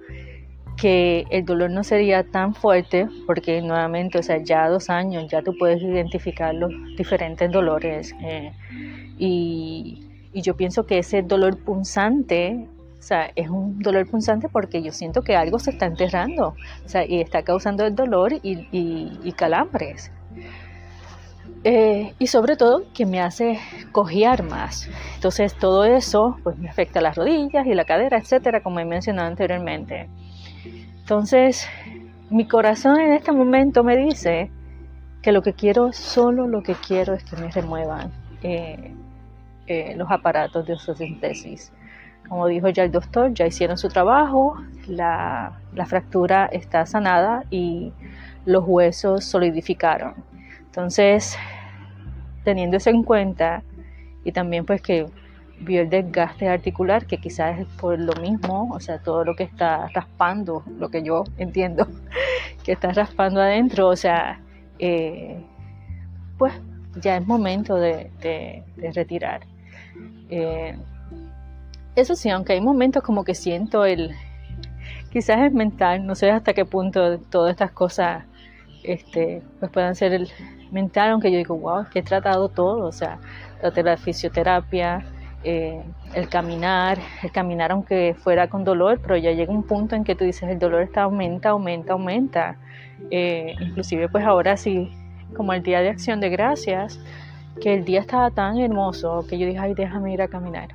que 0.77 1.27
el 1.31 1.45
dolor 1.45 1.71
no 1.71 1.85
sería 1.85 2.25
tan 2.25 2.55
fuerte 2.55 3.09
porque 3.27 3.61
nuevamente, 3.63 4.19
o 4.19 4.23
sea, 4.23 4.39
ya 4.39 4.69
dos 4.69 4.91
años 4.91 5.27
ya 5.31 5.43
tú 5.43 5.55
puedes 5.59 5.83
identificar 5.83 6.55
los 6.55 6.71
diferentes 6.97 7.51
dolores 7.51 8.15
eh, 8.23 8.53
y, 9.19 10.07
y 10.33 10.43
yo 10.43 10.57
pienso 10.57 10.87
que 10.87 10.99
ese 10.99 11.23
dolor 11.23 11.59
punzante 11.59 12.69
o 12.99 13.05
sea, 13.05 13.33
es 13.35 13.51
un 13.51 13.81
dolor 13.81 14.09
punzante 14.09 14.49
porque 14.49 14.81
yo 14.81 14.93
siento 14.93 15.23
que 15.23 15.35
algo 15.35 15.59
se 15.59 15.71
está 15.73 15.87
enterrando, 15.87 16.55
o 16.85 16.89
sea, 16.89 17.05
y 17.05 17.21
está 17.21 17.43
causando 17.43 17.85
el 17.85 17.97
dolor 17.97 18.33
y, 18.33 18.69
y 18.71 19.33
calambres. 19.33 20.13
Eh, 21.65 22.15
y 22.19 22.27
sobre 22.27 22.57
todo 22.57 22.83
que 22.93 23.07
me 23.07 23.21
hace 23.21 23.61
cojear 23.93 24.43
más. 24.43 24.89
Entonces 25.15 25.55
todo 25.57 25.85
eso 25.85 26.37
pues 26.43 26.59
me 26.59 26.69
afecta 26.69 27.01
las 27.01 27.17
rodillas 27.17 27.67
y 27.67 27.75
la 27.75 27.85
cadera, 27.85 28.19
etcétera, 28.19 28.63
como 28.63 28.81
he 28.81 28.85
mencionado 28.85 29.29
anteriormente. 29.29 30.09
Entonces 31.13 31.69
mi 32.31 32.49
corazón 32.49 32.99
en 32.99 33.13
este 33.13 33.33
momento 33.33 33.85
me 33.85 33.99
dice 33.99 34.51
que 35.21 35.31
lo 35.31 35.43
que 35.43 35.53
quiero, 35.53 35.93
solo 35.93 36.47
lo 36.47 36.63
que 36.63 36.75
quiero 36.75 37.13
es 37.13 37.23
que 37.23 37.37
me 37.37 37.51
remuevan 37.51 38.11
eh, 38.43 38.95
eh, 39.67 39.95
los 39.95 40.11
aparatos 40.11 40.65
de 40.65 40.73
osteosíntesis. 40.73 41.71
Como 42.31 42.47
dijo 42.47 42.71
ya 42.71 42.85
el 42.85 42.93
doctor, 42.93 43.35
ya 43.35 43.47
hicieron 43.47 43.77
su 43.77 43.89
trabajo, 43.89 44.57
la, 44.87 45.61
la 45.75 45.85
fractura 45.85 46.47
está 46.47 46.87
sanada 46.87 47.45
y 47.51 47.93
los 48.47 48.65
huesos 48.67 49.23
solidificaron. 49.23 50.15
Entonces, 50.61 51.37
teniendo 52.43 52.79
eso 52.79 52.89
en 52.89 53.03
cuenta 53.03 53.63
y 54.25 54.33
también 54.33 54.65
pues 54.65 54.81
que 54.81 55.05
vio 55.63 55.83
el 55.83 55.91
desgaste 55.91 56.49
articular, 56.49 57.07
que 57.07 57.19
quizás 57.19 57.61
es 57.61 57.67
por 57.81 57.99
lo 57.99 58.13
mismo, 58.21 58.71
o 58.73 58.81
sea, 58.81 58.99
todo 58.99 59.25
lo 59.25 59.35
que 59.35 59.45
está 59.45 59.89
raspando, 59.89 60.63
lo 60.79 60.89
que 60.91 61.03
yo 61.03 61.25
entiendo 61.39 61.87
que 62.65 62.73
está 62.73 62.93
raspando 62.93 63.41
adentro, 63.41 63.89
o 63.89 63.97
sea, 63.97 64.41
eh, 64.79 65.41
pues 66.39 66.53
ya 67.01 67.17
es 67.17 67.27
momento 67.27 67.77
de, 67.77 68.11
retirar. 68.95 69.43
Eh, 70.31 70.77
eso 71.95 72.17
sí, 72.17 72.31
aunque 72.31 72.55
hay 72.55 72.61
momentos 72.61 73.03
como 73.03 73.25
que 73.25 73.35
siento 73.35 73.85
el, 73.85 74.13
quizás 75.11 75.41
es 75.43 75.53
mental, 75.53 76.07
no 76.07 76.15
sé 76.15 76.31
hasta 76.31 76.55
qué 76.55 76.65
punto 76.65 77.19
todas 77.19 77.53
estas 77.53 77.71
cosas 77.73 78.25
este, 78.83 79.43
pues 79.61 79.71
puedan 79.71 79.95
ser 79.95 80.13
el, 80.13 80.29
mental, 80.73 81.11
aunque 81.11 81.31
yo 81.31 81.39
digo, 81.39 81.57
wow, 81.57 81.87
que 81.89 82.01
he 82.01 82.03
tratado 82.03 82.49
todo, 82.49 82.87
o 82.87 82.93
sea, 82.93 83.19
traté 83.61 83.83
la 83.83 83.97
fisioterapia, 83.97 85.05
eh, 85.45 85.83
el 86.15 86.29
caminar, 86.29 86.99
el 87.23 87.33
caminar 87.33 87.73
aunque 87.73 88.15
fuera 88.19 88.49
con 88.49 88.65
dolor, 88.65 89.01
pero 89.01 89.17
ya 89.17 89.33
llega 89.33 89.53
un 89.53 89.65
punto 89.65 89.97
en 89.97 90.05
que 90.05 90.15
tú 90.15 90.25
dices, 90.25 90.49
el 90.49 90.59
dolor 90.59 90.83
está 90.83 91.03
aumenta, 91.03 91.51
aumenta, 91.51 91.93
aumenta. 91.93 92.57
Eh, 93.11 93.55
inclusive 93.61 94.09
pues 94.09 94.25
ahora 94.25 94.57
sí, 94.57 94.91
como 95.37 95.53
el 95.53 95.63
día 95.63 95.81
de 95.81 95.89
acción 95.89 96.21
de 96.21 96.29
gracias, 96.29 97.01
que 97.61 97.75
el 97.75 97.85
día 97.85 98.01
estaba 98.01 98.31
tan 98.31 98.59
hermoso 98.59 99.27
que 99.29 99.39
yo 99.39 99.47
dije, 99.47 99.59
ay, 99.59 99.75
déjame 99.75 100.13
ir 100.13 100.23
a 100.23 100.29
caminar. 100.29 100.69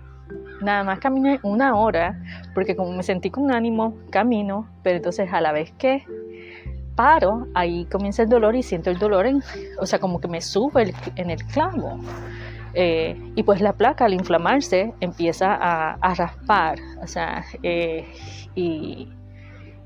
Nada 0.61 0.83
más 0.83 0.99
caminé 0.99 1.39
una 1.43 1.75
hora, 1.75 2.19
porque 2.53 2.75
como 2.75 2.91
me 2.91 3.03
sentí 3.03 3.29
con 3.29 3.51
ánimo, 3.51 3.95
camino, 4.09 4.67
pero 4.83 4.97
entonces 4.97 5.31
a 5.31 5.39
la 5.39 5.51
vez 5.51 5.71
que 5.77 6.03
paro, 6.95 7.47
ahí 7.53 7.85
comienza 7.85 8.23
el 8.23 8.29
dolor 8.29 8.55
y 8.55 8.63
siento 8.63 8.89
el 8.89 8.97
dolor, 8.97 9.27
en, 9.27 9.41
o 9.79 9.85
sea, 9.85 9.99
como 9.99 10.19
que 10.19 10.27
me 10.27 10.41
sube 10.41 10.93
en 11.15 11.29
el 11.29 11.43
clavo. 11.45 11.99
Eh, 12.79 13.19
y 13.35 13.41
pues 13.41 13.59
la 13.59 13.73
placa 13.73 14.05
al 14.05 14.13
inflamarse 14.13 14.93
empieza 14.99 15.47
a, 15.51 16.13
raspar, 16.13 16.77
o 17.01 17.07
sea, 17.07 17.43
eh, 17.63 18.05
y, 18.53 19.09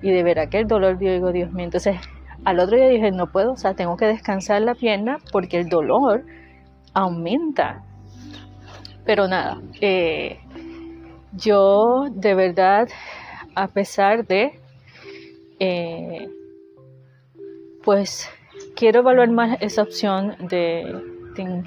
de 0.01 0.23
verdad 0.23 0.49
que 0.49 0.59
el 0.59 0.67
dolor, 0.67 0.97
digo, 0.97 1.31
Dios 1.31 1.53
mío, 1.53 1.63
entonces 1.63 1.95
al 2.43 2.59
otro 2.59 2.75
día 2.75 2.89
dije, 2.89 3.11
no 3.11 3.31
puedo, 3.31 3.53
o 3.53 3.55
sea, 3.55 3.75
tengo 3.75 3.95
que 3.95 4.07
descansar 4.07 4.61
la 4.63 4.75
pierna 4.75 5.19
porque 5.31 5.57
el 5.61 5.69
dolor 5.69 6.25
aumenta. 6.93 7.81
Pero 9.05 9.25
nada, 9.29 9.61
eh, 9.79 10.41
yo 11.31 12.07
de 12.11 12.35
verdad, 12.35 12.89
a 13.55 13.69
pesar 13.69 14.27
de 14.27 14.59
pues 17.85 18.29
quiero 18.75 18.99
evaluar 18.99 19.29
más 19.29 19.57
esa 19.61 19.83
opción 19.83 20.35
de, 20.49 20.93
de, 21.35 21.63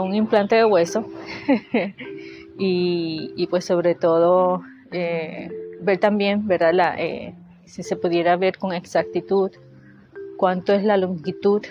un 0.00 0.14
implante 0.14 0.56
de 0.56 0.64
hueso 0.64 1.06
y, 2.58 3.46
pues 3.48 3.64
sobre 3.64 3.94
todo 3.94 4.62
eh, 4.92 5.50
ver 5.80 5.98
también, 5.98 6.46
¿verdad? 6.46 6.72
La, 6.74 6.94
eh, 6.98 7.34
si 7.64 7.82
se 7.82 7.96
pudiera 7.96 8.36
ver 8.36 8.58
con 8.58 8.72
exactitud 8.72 9.50
cuánto 10.36 10.72
es 10.72 10.82
la 10.84 10.96
longitud 10.96 11.62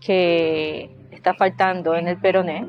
que 0.00 0.90
está 1.10 1.34
faltando 1.34 1.94
en 1.94 2.08
el 2.08 2.18
peroné, 2.18 2.66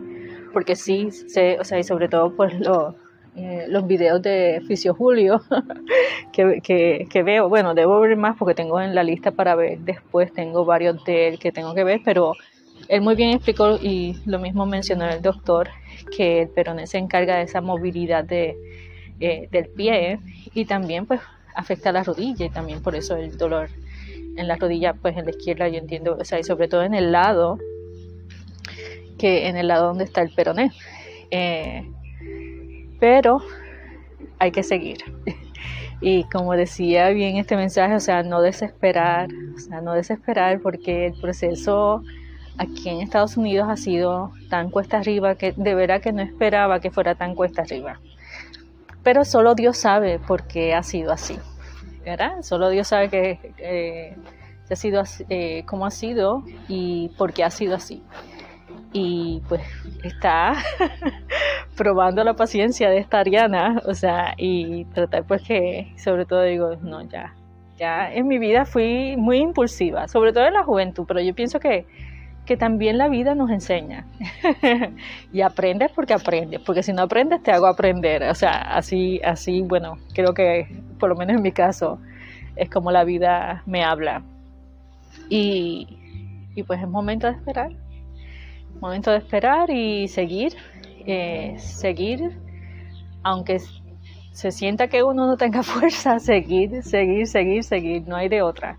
porque 0.53 0.75
sí, 0.75 1.11
sé, 1.11 1.57
o 1.59 1.63
sea, 1.63 1.79
y 1.79 1.83
sobre 1.83 2.07
todo 2.07 2.35
pues 2.35 2.57
lo, 2.59 2.95
eh, 3.35 3.65
los 3.67 3.85
videos 3.85 4.21
de 4.21 4.61
Fisio 4.65 4.93
Julio 4.93 5.41
que, 6.31 6.61
que, 7.09 7.23
veo. 7.23 7.49
Bueno, 7.49 7.73
debo 7.73 7.99
ver 7.99 8.15
más 8.15 8.37
porque 8.37 8.55
tengo 8.55 8.79
en 8.79 8.95
la 8.95 9.03
lista 9.03 9.31
para 9.31 9.55
ver. 9.55 9.79
Después 9.79 10.31
tengo 10.31 10.63
varios 10.63 11.03
de 11.03 11.27
él 11.27 11.39
que 11.39 11.51
tengo 11.51 11.73
que 11.73 11.83
ver, 11.83 11.99
pero 12.05 12.33
él 12.87 13.01
muy 13.01 13.15
bien 13.15 13.31
explicó 13.31 13.77
y 13.81 14.17
lo 14.25 14.39
mismo 14.39 14.65
mencionó 14.65 15.09
el 15.09 15.21
doctor 15.21 15.69
que 16.15 16.43
el 16.43 16.49
peroné 16.49 16.87
se 16.87 16.97
encarga 16.97 17.37
de 17.37 17.43
esa 17.43 17.61
movilidad 17.61 18.23
de, 18.23 18.55
eh, 19.19 19.47
del 19.51 19.67
pie 19.69 20.19
y 20.53 20.65
también 20.65 21.05
pues 21.05 21.21
afecta 21.55 21.89
a 21.89 21.93
la 21.93 22.03
rodilla 22.03 22.45
y 22.45 22.49
también 22.49 22.81
por 22.81 22.95
eso 22.95 23.15
el 23.15 23.37
dolor 23.37 23.69
en 24.35 24.47
la 24.47 24.55
rodilla 24.57 24.93
pues 24.93 25.17
en 25.17 25.25
la 25.25 25.31
izquierda 25.31 25.67
yo 25.67 25.77
entiendo, 25.77 26.17
o 26.19 26.25
sea, 26.25 26.39
y 26.39 26.43
sobre 26.43 26.67
todo 26.67 26.83
en 26.83 26.93
el 26.93 27.11
lado 27.11 27.57
que 29.17 29.47
en 29.47 29.55
el 29.55 29.67
lado 29.67 29.87
donde 29.87 30.03
está 30.03 30.21
el 30.21 30.33
peroné. 30.33 30.71
Eh, 31.31 31.89
pero 32.99 33.41
hay 34.39 34.51
que 34.51 34.63
seguir. 34.63 34.97
Y 36.01 36.25
como 36.25 36.53
decía 36.53 37.09
bien 37.11 37.37
este 37.37 37.55
mensaje, 37.55 37.95
o 37.95 37.99
sea, 38.01 38.21
no 38.21 38.41
desesperar, 38.41 39.29
o 39.55 39.57
sea, 39.57 39.79
no 39.79 39.93
desesperar 39.93 40.59
porque 40.59 41.07
el 41.07 41.13
proceso 41.13 42.03
aquí 42.57 42.89
en 42.89 43.01
Estados 43.01 43.37
Unidos 43.37 43.67
ha 43.69 43.77
sido 43.77 44.31
tan 44.49 44.69
cuesta 44.69 44.97
arriba 44.97 45.35
que 45.35 45.53
de 45.53 45.75
verdad 45.75 46.01
que 46.01 46.11
no 46.11 46.21
esperaba 46.21 46.79
que 46.79 46.91
fuera 46.91 47.15
tan 47.15 47.35
cuesta 47.35 47.61
arriba. 47.61 47.99
Pero 49.03 49.23
solo 49.23 49.55
Dios 49.55 49.77
sabe 49.77 50.19
por 50.19 50.47
qué 50.47 50.73
ha 50.73 50.83
sido 50.83 51.11
así, 51.11 51.37
¿verdad? 52.03 52.41
Solo 52.41 52.69
Dios 52.69 52.87
sabe 52.87 53.09
que 53.09 53.53
eh, 53.57 54.15
ha 54.69 54.75
sido 54.75 55.03
eh, 55.29 55.63
cómo 55.65 55.85
ha 55.85 55.91
sido 55.91 56.43
y 56.67 57.09
por 57.17 57.33
qué 57.33 57.43
ha 57.43 57.51
sido 57.51 57.75
así 57.75 58.03
y 58.97 59.41
pues 59.49 59.61
está 60.03 60.53
probando 61.75 62.23
la 62.23 62.33
paciencia 62.35 62.89
de 62.89 62.99
esta 62.99 63.19
Ariana, 63.19 63.81
o 63.85 63.93
sea, 63.93 64.33
y 64.37 64.85
tratar 64.85 65.25
pues 65.25 65.41
que, 65.43 65.93
sobre 65.97 66.25
todo 66.25 66.43
digo, 66.43 66.77
no, 66.77 67.01
ya, 67.01 67.35
ya 67.77 68.09
en 68.13 68.25
mi 68.25 68.39
vida 68.39 68.63
fui 68.63 69.17
muy 69.17 69.39
impulsiva, 69.39 70.07
sobre 70.07 70.31
todo 70.31 70.45
en 70.45 70.53
la 70.53 70.63
juventud, 70.63 71.03
pero 71.05 71.19
yo 71.19 71.35
pienso 71.35 71.59
que, 71.59 71.85
que 72.45 72.57
también 72.57 72.97
la 72.97 73.07
vida 73.07 73.35
nos 73.35 73.49
enseña. 73.49 74.05
Y 75.33 75.41
aprendes 75.41 75.91
porque 75.91 76.13
aprendes, 76.13 76.61
porque 76.61 76.83
si 76.83 76.93
no 76.93 77.03
aprendes 77.03 77.43
te 77.43 77.51
hago 77.51 77.67
aprender, 77.67 78.23
o 78.23 78.35
sea, 78.35 78.61
así, 78.77 79.19
así, 79.23 79.61
bueno, 79.61 79.97
creo 80.13 80.33
que 80.33 80.67
por 80.99 81.09
lo 81.09 81.15
menos 81.15 81.35
en 81.35 81.41
mi 81.41 81.51
caso 81.51 81.99
es 82.55 82.69
como 82.69 82.91
la 82.91 83.03
vida 83.03 83.63
me 83.65 83.83
habla. 83.83 84.23
Y, 85.29 85.87
y 86.55 86.63
pues 86.63 86.81
es 86.81 86.87
momento 86.87 87.27
de 87.27 87.33
esperar. 87.33 87.71
Momento 88.79 89.11
de 89.11 89.17
esperar 89.17 89.69
y 89.69 90.07
seguir, 90.07 90.53
eh, 91.05 91.55
seguir, 91.57 92.37
aunque 93.23 93.59
se 94.31 94.51
sienta 94.51 94.87
que 94.87 95.03
uno 95.03 95.27
no 95.27 95.37
tenga 95.37 95.63
fuerza, 95.63 96.19
seguir, 96.19 96.83
seguir, 96.83 97.27
seguir, 97.27 97.63
seguir, 97.63 98.07
no 98.07 98.15
hay 98.15 98.29
de 98.29 98.41
otra. 98.41 98.77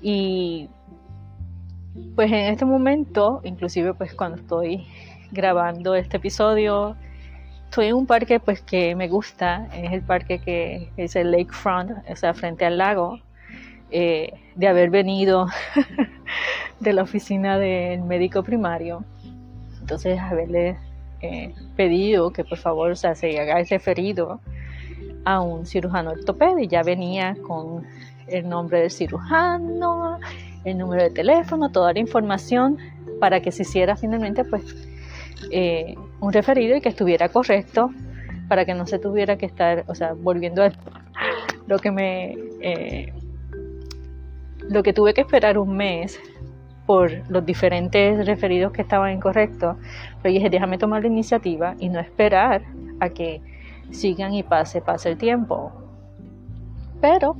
Y 0.00 0.68
pues 2.14 2.30
en 2.30 2.52
este 2.52 2.64
momento, 2.64 3.40
inclusive 3.44 3.94
pues 3.94 4.14
cuando 4.14 4.38
estoy 4.38 4.86
grabando 5.30 5.94
este 5.94 6.16
episodio, 6.16 6.96
estoy 7.64 7.86
en 7.86 7.94
un 7.94 8.06
parque 8.06 8.40
pues 8.40 8.60
que 8.62 8.94
me 8.94 9.08
gusta, 9.08 9.68
es 9.74 9.92
el 9.92 10.02
parque 10.02 10.38
que 10.38 10.90
es 10.96 11.16
el 11.16 11.30
Lakefront, 11.30 11.92
o 12.10 12.16
sea, 12.16 12.34
frente 12.34 12.64
al 12.64 12.78
lago, 12.78 13.20
eh, 13.90 14.32
de 14.54 14.68
haber 14.68 14.90
venido 14.90 15.46
de 16.80 16.92
la 16.92 17.02
oficina 17.02 17.58
del 17.58 18.02
médico 18.02 18.42
primario. 18.42 19.04
Entonces 19.80 20.18
haberle 20.18 20.76
eh, 21.20 21.54
pedido 21.76 22.32
que 22.32 22.44
por 22.44 22.58
favor 22.58 22.90
o 22.90 22.96
sea, 22.96 23.14
se 23.14 23.38
haga 23.40 23.60
el 23.60 23.68
referido 23.68 24.40
a 25.24 25.40
un 25.40 25.66
cirujano 25.66 26.10
ortopédico 26.10 26.60
y 26.60 26.68
ya 26.68 26.82
venía 26.82 27.36
con 27.46 27.86
el 28.26 28.48
nombre 28.48 28.80
del 28.80 28.90
cirujano, 28.90 30.18
el 30.64 30.78
número 30.78 31.02
de 31.02 31.10
teléfono, 31.10 31.70
toda 31.70 31.92
la 31.92 31.98
información 31.98 32.78
para 33.20 33.40
que 33.40 33.52
se 33.52 33.62
hiciera 33.62 33.96
finalmente 33.96 34.44
pues 34.44 34.62
eh, 35.50 35.94
un 36.20 36.32
referido 36.32 36.76
y 36.76 36.80
que 36.80 36.88
estuviera 36.88 37.28
correcto 37.28 37.90
para 38.48 38.64
que 38.64 38.74
no 38.74 38.86
se 38.86 38.98
tuviera 38.98 39.36
que 39.36 39.46
estar, 39.46 39.84
o 39.88 39.94
sea, 39.94 40.14
volviendo 40.14 40.62
a 40.64 40.72
lo 41.66 41.78
que 41.78 41.90
me, 41.90 42.36
eh, 42.60 43.12
lo 44.68 44.82
que 44.82 44.92
tuve 44.92 45.14
que 45.14 45.20
esperar 45.20 45.58
un 45.58 45.76
mes 45.76 46.18
por 46.86 47.12
los 47.30 47.44
diferentes 47.44 48.26
referidos 48.26 48.72
que 48.72 48.80
estaban 48.80 49.12
incorrectos, 49.12 49.76
pero 50.22 50.32
dije, 50.32 50.48
déjame 50.48 50.78
tomar 50.78 51.02
la 51.02 51.08
iniciativa 51.08 51.74
y 51.78 51.90
no 51.90 52.00
esperar 52.00 52.62
a 53.00 53.10
que 53.10 53.42
sigan 53.90 54.32
y 54.32 54.42
pase, 54.42 54.80
pase 54.80 55.10
el 55.10 55.18
tiempo. 55.18 55.70
Pero 57.00 57.36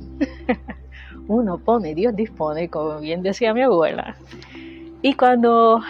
uno 1.29 1.59
pone, 1.59 1.93
Dios 1.93 2.15
dispone, 2.15 2.69
como 2.69 2.99
bien 2.99 3.21
decía 3.21 3.53
mi 3.53 3.61
abuela. 3.61 4.15
Y 5.01 5.13
cuando 5.13 5.81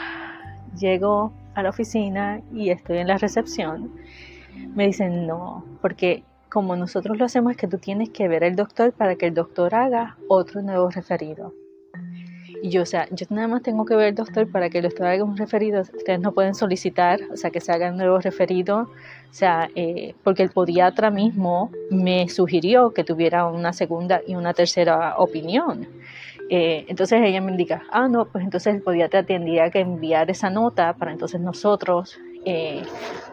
llego 0.77 1.31
a 1.55 1.63
la 1.63 1.69
oficina 1.69 2.41
y 2.53 2.69
estoy 2.69 2.99
en 2.99 3.07
la 3.07 3.17
recepción, 3.17 3.91
me 4.75 4.85
dicen 4.85 5.25
no, 5.25 5.63
porque 5.81 6.23
como 6.49 6.75
nosotros 6.75 7.17
lo 7.17 7.25
hacemos 7.25 7.51
es 7.51 7.57
que 7.57 7.67
tú 7.67 7.77
tienes 7.77 8.09
que 8.09 8.27
ver 8.27 8.43
al 8.43 8.55
doctor 8.55 8.91
para 8.91 9.15
que 9.15 9.27
el 9.27 9.33
doctor 9.33 9.75
haga 9.75 10.17
otro 10.27 10.61
nuevo 10.61 10.89
referido. 10.89 11.53
Y 12.61 12.69
yo, 12.69 12.81
o 12.81 12.85
sea, 12.85 13.07
yo 13.11 13.25
nada 13.29 13.47
más 13.47 13.61
tengo 13.61 13.85
que 13.85 13.95
ver 13.95 14.07
al 14.07 14.15
doctor 14.15 14.49
para 14.51 14.69
que 14.69 14.79
haga 14.79 15.23
un 15.23 15.37
referido. 15.37 15.81
Ustedes 15.81 16.19
no 16.19 16.33
pueden 16.33 16.55
solicitar, 16.55 17.19
o 17.31 17.37
sea, 17.37 17.51
que 17.51 17.61
se 17.61 17.71
haga 17.71 17.89
un 17.89 17.97
nuevo 17.97 18.19
referido. 18.19 18.89
O 19.29 19.33
sea, 19.33 19.69
eh, 19.75 20.15
porque 20.23 20.43
el 20.43 20.49
podiatra 20.49 21.11
mismo 21.11 21.71
me 21.91 22.27
sugirió 22.29 22.91
que 22.91 23.03
tuviera 23.03 23.45
una 23.45 23.73
segunda 23.73 24.21
y 24.27 24.35
una 24.35 24.53
tercera 24.53 25.15
opinión. 25.17 25.87
Eh, 26.49 26.85
entonces 26.87 27.21
ella 27.23 27.41
me 27.41 27.51
indica, 27.51 27.83
ah, 27.91 28.07
no, 28.07 28.25
pues 28.25 28.43
entonces 28.43 28.73
el 28.73 28.81
podiatra 28.81 29.21
tendría 29.21 29.69
que 29.69 29.79
enviar 29.81 30.31
esa 30.31 30.49
nota 30.49 30.93
para 30.93 31.11
entonces 31.11 31.39
nosotros, 31.39 32.19
eh, 32.43 32.81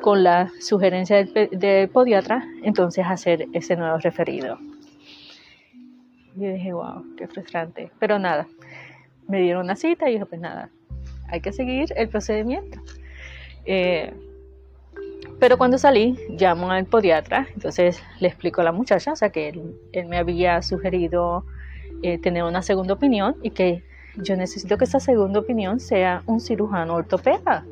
con 0.02 0.22
la 0.22 0.50
sugerencia 0.60 1.16
del, 1.16 1.48
del, 1.50 1.88
podiatra, 1.88 2.44
entonces 2.62 3.06
hacer 3.06 3.46
ese 3.54 3.74
nuevo 3.74 3.96
referido. 3.98 4.58
Yo 6.34 6.50
dije, 6.52 6.74
wow, 6.74 7.02
qué 7.16 7.26
frustrante. 7.26 7.90
Pero 7.98 8.18
nada, 8.18 8.46
me 9.28 9.40
dieron 9.40 9.64
una 9.64 9.76
cita 9.76 10.08
y 10.08 10.14
dije, 10.14 10.26
pues 10.26 10.40
nada, 10.40 10.70
hay 11.28 11.40
que 11.40 11.52
seguir 11.52 11.92
el 11.96 12.08
procedimiento. 12.08 12.80
Eh, 13.64 14.12
pero 15.38 15.58
cuando 15.58 15.76
salí, 15.76 16.16
llamo 16.30 16.70
al 16.70 16.86
podiatra, 16.86 17.46
entonces 17.54 18.02
le 18.20 18.28
explico 18.28 18.60
a 18.60 18.64
la 18.64 18.72
muchacha, 18.72 19.12
o 19.12 19.16
sea, 19.16 19.30
que 19.30 19.48
él, 19.92 20.06
me 20.06 20.16
había 20.16 20.62
sugerido 20.62 21.44
eh, 22.02 22.18
tener 22.18 22.44
una 22.44 22.62
segunda 22.62 22.94
opinión 22.94 23.36
y 23.42 23.50
que 23.50 23.82
yo 24.16 24.36
necesito 24.36 24.78
que 24.78 24.84
esa 24.84 25.00
segunda 25.00 25.40
opinión 25.40 25.78
sea 25.80 26.22
un 26.26 26.40
cirujano 26.40 26.94
ortopeda. 26.94 27.64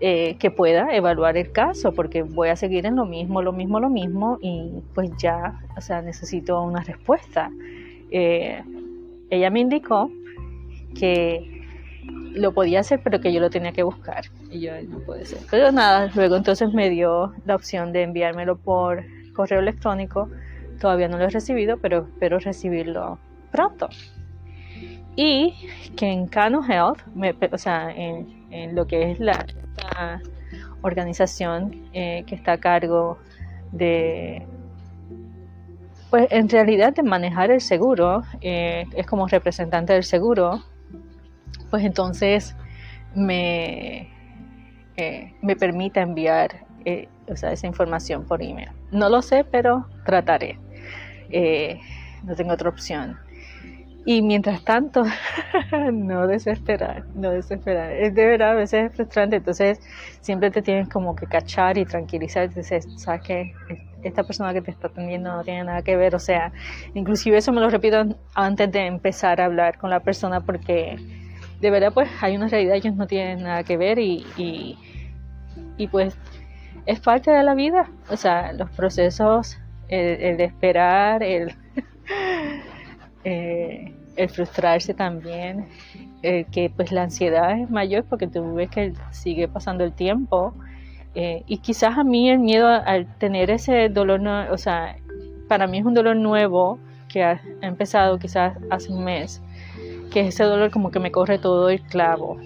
Eh, 0.00 0.36
que 0.38 0.52
pueda 0.52 0.94
evaluar 0.94 1.36
el 1.36 1.50
caso, 1.50 1.92
porque 1.92 2.22
voy 2.22 2.50
a 2.50 2.54
seguir 2.54 2.86
en 2.86 2.94
lo 2.94 3.04
mismo, 3.04 3.42
lo 3.42 3.52
mismo, 3.52 3.80
lo 3.80 3.90
mismo, 3.90 4.38
y 4.40 4.80
pues 4.94 5.10
ya, 5.18 5.60
o 5.76 5.80
sea, 5.80 6.02
necesito 6.02 6.62
una 6.62 6.84
respuesta. 6.84 7.50
ella 8.08 9.50
me 9.50 9.58
indicó 9.58 10.08
que 10.94 11.58
lo 12.34 12.52
podía 12.52 12.80
hacer, 12.80 13.00
pero 13.02 13.20
que 13.20 13.32
yo 13.32 13.40
lo 13.40 13.50
tenía 13.50 13.72
que 13.72 13.82
buscar. 13.82 14.26
Y 14.50 14.60
yo, 14.60 14.72
no 14.82 15.00
puede 15.00 15.24
ser. 15.24 15.40
Pero 15.50 15.72
nada, 15.72 16.10
luego 16.14 16.36
entonces 16.36 16.72
me 16.72 16.90
dio 16.90 17.34
la 17.44 17.54
opción 17.54 17.92
de 17.92 18.02
enviármelo 18.02 18.56
por 18.56 19.04
correo 19.34 19.60
electrónico. 19.60 20.28
Todavía 20.80 21.08
no 21.08 21.18
lo 21.18 21.24
he 21.24 21.30
recibido, 21.30 21.78
pero 21.78 22.06
espero 22.12 22.38
recibirlo 22.38 23.18
pronto. 23.50 23.88
Y 25.16 25.54
que 25.96 26.06
en 26.06 26.28
Cano 26.28 26.62
Health, 26.64 27.00
o 27.52 27.58
sea, 27.58 27.90
en, 27.90 28.74
lo 28.74 28.86
que 28.86 29.10
es 29.10 29.20
la, 29.20 29.46
organización 30.80 31.88
eh, 31.92 32.22
que 32.26 32.36
está 32.36 32.52
a 32.52 32.58
cargo 32.58 33.18
de 33.72 34.46
pues 36.10 36.28
en 36.30 36.48
realidad 36.48 36.94
de 36.94 37.02
manejar 37.02 37.50
el 37.50 37.60
seguro, 37.60 38.22
eh, 38.40 38.86
es 38.94 39.06
como 39.06 39.26
representante 39.26 39.92
del 39.92 40.04
seguro, 40.04 40.62
pues 41.70 41.84
entonces 41.84 42.56
me, 43.14 44.08
eh, 44.96 45.34
me 45.42 45.56
permita 45.56 46.00
enviar 46.00 46.66
eh, 46.84 47.08
esa 47.26 47.66
información 47.66 48.24
por 48.24 48.42
email. 48.42 48.70
No 48.90 49.08
lo 49.08 49.22
sé, 49.22 49.44
pero 49.44 49.86
trataré. 50.04 50.58
Eh, 51.30 51.80
no 52.24 52.34
tengo 52.34 52.52
otra 52.52 52.68
opción. 52.68 53.18
Y 54.04 54.22
mientras 54.22 54.64
tanto, 54.64 55.04
no 55.92 56.26
desesperar, 56.26 57.04
no 57.14 57.30
desesperar. 57.30 57.92
Es 57.92 58.14
de 58.14 58.26
verdad, 58.26 58.52
a 58.52 58.54
veces 58.54 58.90
es 58.90 58.96
frustrante, 58.96 59.36
entonces 59.36 59.80
siempre 60.22 60.50
te 60.50 60.62
tienes 60.62 60.88
como 60.88 61.14
que 61.14 61.26
cachar 61.26 61.76
y 61.76 61.84
tranquilizar. 61.84 62.52
Dices, 62.52 62.88
sabes 62.96 63.20
que 63.22 63.52
esta 64.02 64.22
persona 64.22 64.54
que 64.54 64.62
te 64.62 64.70
está 64.70 64.86
atendiendo 64.86 65.36
no 65.36 65.44
tiene 65.44 65.64
nada 65.64 65.82
que 65.82 65.96
ver, 65.96 66.14
o 66.14 66.18
sea, 66.18 66.52
inclusive 66.94 67.36
eso 67.36 67.52
me 67.52 67.60
lo 67.60 67.68
repito 67.68 68.06
antes 68.34 68.72
de 68.72 68.86
empezar 68.86 69.40
a 69.40 69.44
hablar 69.44 69.76
con 69.76 69.90
la 69.90 70.00
persona 70.00 70.40
porque 70.40 70.96
de 71.60 71.70
verdad 71.70 71.92
pues 71.92 72.08
hay 72.20 72.36
una 72.36 72.48
realidad, 72.48 72.76
ellos 72.76 72.94
no 72.94 73.06
tienen 73.06 73.42
nada 73.42 73.62
que 73.64 73.76
ver 73.76 73.98
y, 73.98 74.26
y, 74.36 75.86
pues 75.88 76.16
es 76.86 77.00
parte 77.00 77.30
de 77.30 77.42
la 77.42 77.54
vida, 77.54 77.90
o 78.10 78.16
sea, 78.16 78.52
los 78.52 78.70
procesos, 78.70 79.58
el, 79.88 80.40
esperar, 80.40 81.22
el, 81.22 81.54
eh, 83.24 83.94
el 84.16 84.28
frustrarse 84.28 84.94
también, 84.94 85.66
que 86.22 86.72
pues 86.74 86.90
la 86.90 87.04
ansiedad 87.04 87.58
es 87.58 87.70
mayor 87.70 88.04
porque 88.04 88.26
tú 88.26 88.54
ves 88.54 88.70
que 88.70 88.92
sigue 89.12 89.48
pasando 89.48 89.84
el 89.84 89.92
tiempo. 89.92 90.54
Eh, 91.14 91.42
y 91.46 91.58
quizás 91.58 91.96
a 91.96 92.04
mí 92.04 92.30
el 92.30 92.38
miedo 92.38 92.68
al 92.68 93.06
tener 93.18 93.50
ese 93.50 93.88
dolor, 93.88 94.20
no, 94.20 94.52
o 94.52 94.58
sea, 94.58 94.96
para 95.48 95.66
mí 95.66 95.78
es 95.78 95.84
un 95.84 95.94
dolor 95.94 96.16
nuevo 96.16 96.78
que 97.08 97.24
ha 97.24 97.40
empezado 97.62 98.18
quizás 98.18 98.56
hace 98.70 98.92
un 98.92 99.04
mes 99.04 99.42
que 100.10 100.28
ese 100.28 100.44
dolor 100.44 100.70
como 100.70 100.90
que 100.90 101.00
me 101.00 101.10
corre 101.10 101.38
todo 101.38 101.68
el 101.70 101.80
clavo, 101.82 102.38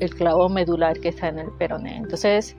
el 0.00 0.14
clavo 0.14 0.48
medular 0.48 0.98
que 1.00 1.08
está 1.08 1.28
en 1.28 1.38
el 1.38 1.50
peroné. 1.52 1.96
Entonces 1.96 2.56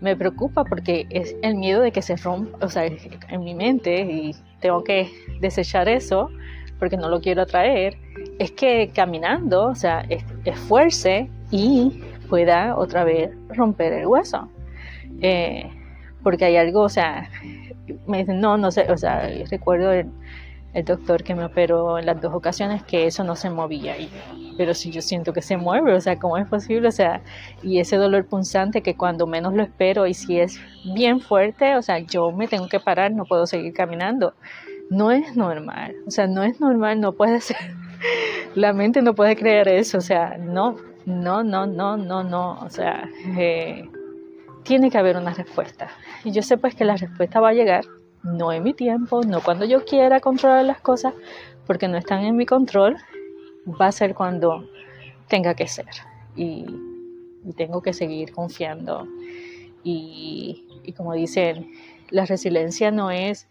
me 0.00 0.16
preocupa 0.16 0.64
porque 0.64 1.06
es 1.10 1.36
el 1.42 1.56
miedo 1.56 1.82
de 1.82 1.92
que 1.92 2.02
se 2.02 2.16
rompa, 2.16 2.64
o 2.64 2.68
sea, 2.68 2.86
en 2.86 3.44
mi 3.44 3.54
mente 3.54 4.00
y 4.00 4.34
tengo 4.60 4.82
que 4.82 5.10
desechar 5.40 5.88
eso 5.88 6.30
porque 6.78 6.96
no 6.96 7.10
lo 7.10 7.20
quiero 7.20 7.44
traer, 7.44 7.98
es 8.38 8.52
que 8.52 8.90
caminando, 8.94 9.66
o 9.66 9.74
sea, 9.74 10.06
esfuerce 10.44 11.30
y 11.50 12.02
pueda 12.28 12.74
otra 12.76 13.04
vez 13.04 13.30
romper 13.50 13.92
el 13.92 14.06
hueso. 14.06 14.48
Eh, 15.20 15.70
porque 16.22 16.46
hay 16.46 16.56
algo, 16.56 16.80
o 16.80 16.88
sea, 16.88 17.28
me 18.06 18.18
dicen, 18.18 18.40
no, 18.40 18.56
no 18.56 18.70
sé, 18.70 18.90
o 18.90 18.96
sea, 18.96 19.28
recuerdo 19.50 19.92
el, 19.92 20.06
el 20.72 20.84
doctor 20.84 21.24
que 21.24 21.34
me 21.34 21.44
operó 21.44 21.98
en 21.98 22.06
las 22.06 22.20
dos 22.20 22.32
ocasiones 22.34 22.82
que 22.84 23.06
eso 23.06 23.24
no 23.24 23.36
se 23.36 23.50
movía. 23.50 23.98
Y, 23.98 24.10
pero 24.56 24.74
si 24.74 24.90
yo 24.90 25.02
siento 25.02 25.32
que 25.32 25.42
se 25.42 25.56
mueve, 25.56 25.94
o 25.94 26.00
sea, 26.00 26.18
¿cómo 26.18 26.36
es 26.36 26.46
posible? 26.46 26.88
O 26.88 26.92
sea, 26.92 27.22
y 27.62 27.80
ese 27.80 27.96
dolor 27.96 28.26
punzante 28.26 28.82
que 28.82 28.96
cuando 28.96 29.26
menos 29.26 29.54
lo 29.54 29.62
espero 29.62 30.06
y 30.06 30.14
si 30.14 30.38
es 30.38 30.60
bien 30.94 31.20
fuerte, 31.20 31.76
o 31.76 31.82
sea, 31.82 31.98
yo 31.98 32.30
me 32.32 32.46
tengo 32.46 32.68
que 32.68 32.80
parar, 32.80 33.12
no 33.12 33.24
puedo 33.24 33.46
seguir 33.46 33.72
caminando. 33.72 34.34
No 34.90 35.10
es 35.12 35.36
normal, 35.36 35.94
o 36.06 36.10
sea, 36.10 36.26
no 36.26 36.42
es 36.42 36.60
normal, 36.60 37.00
no 37.00 37.12
puede 37.12 37.40
ser. 37.40 37.56
La 38.54 38.72
mente 38.72 39.02
no 39.02 39.14
puede 39.14 39.36
creer 39.36 39.68
eso, 39.68 39.98
o 39.98 40.02
sea, 40.02 40.36
no, 40.38 40.76
no, 41.04 41.44
no, 41.44 41.66
no, 41.66 41.96
no, 41.96 42.24
no, 42.24 42.58
o 42.60 42.70
sea, 42.70 43.08
eh, 43.38 43.88
tiene 44.62 44.90
que 44.90 44.98
haber 44.98 45.16
una 45.16 45.32
respuesta. 45.32 45.88
Y 46.24 46.32
yo 46.32 46.42
sé 46.42 46.56
pues 46.56 46.74
que 46.74 46.84
la 46.84 46.96
respuesta 46.96 47.40
va 47.40 47.50
a 47.50 47.54
llegar 47.54 47.84
no 48.22 48.52
en 48.52 48.62
mi 48.62 48.74
tiempo, 48.74 49.22
no 49.22 49.42
cuando 49.42 49.64
yo 49.64 49.84
quiera 49.84 50.20
controlar 50.20 50.64
las 50.64 50.80
cosas, 50.80 51.14
porque 51.66 51.88
no 51.88 51.96
están 51.96 52.24
en 52.24 52.36
mi 52.36 52.46
control, 52.46 52.96
va 53.80 53.86
a 53.86 53.92
ser 53.92 54.14
cuando 54.14 54.68
tenga 55.28 55.54
que 55.54 55.68
ser. 55.68 55.86
Y, 56.36 56.66
tengo 57.56 57.80
que 57.80 57.94
seguir 57.94 58.32
confiando. 58.32 59.08
Y, 59.82 60.66
como 60.96 61.14
dicen, 61.14 61.70
la 62.10 62.26
resiliencia 62.26 62.90
no 62.90 63.10
es, 63.10 63.48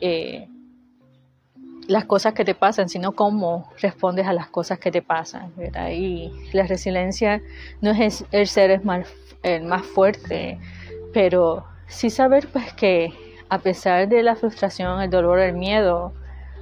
eh, 0.00 0.48
las 1.86 2.06
cosas 2.06 2.32
que 2.32 2.44
te 2.44 2.54
pasan, 2.54 2.88
sino 2.88 3.12
cómo 3.12 3.70
respondes 3.80 4.26
a 4.26 4.32
las 4.32 4.48
cosas 4.48 4.78
que 4.80 4.90
te 4.90 5.02
pasan. 5.02 5.52
¿verdad? 5.56 5.90
Y 5.92 6.32
la 6.52 6.66
resiliencia 6.66 7.40
no 7.80 7.90
es 7.90 8.24
el 8.32 8.48
ser 8.48 8.70
el 8.70 8.82
más, 8.82 9.06
el 9.42 9.62
más 9.62 9.86
fuerte, 9.86 10.58
pero 11.12 11.64
sí 11.86 12.10
saber 12.10 12.48
pues 12.48 12.72
que 12.72 13.12
a 13.48 13.58
pesar 13.58 14.08
de 14.08 14.22
la 14.22 14.36
frustración, 14.36 15.00
el 15.00 15.10
dolor, 15.10 15.38
el 15.38 15.54
miedo, 15.54 16.12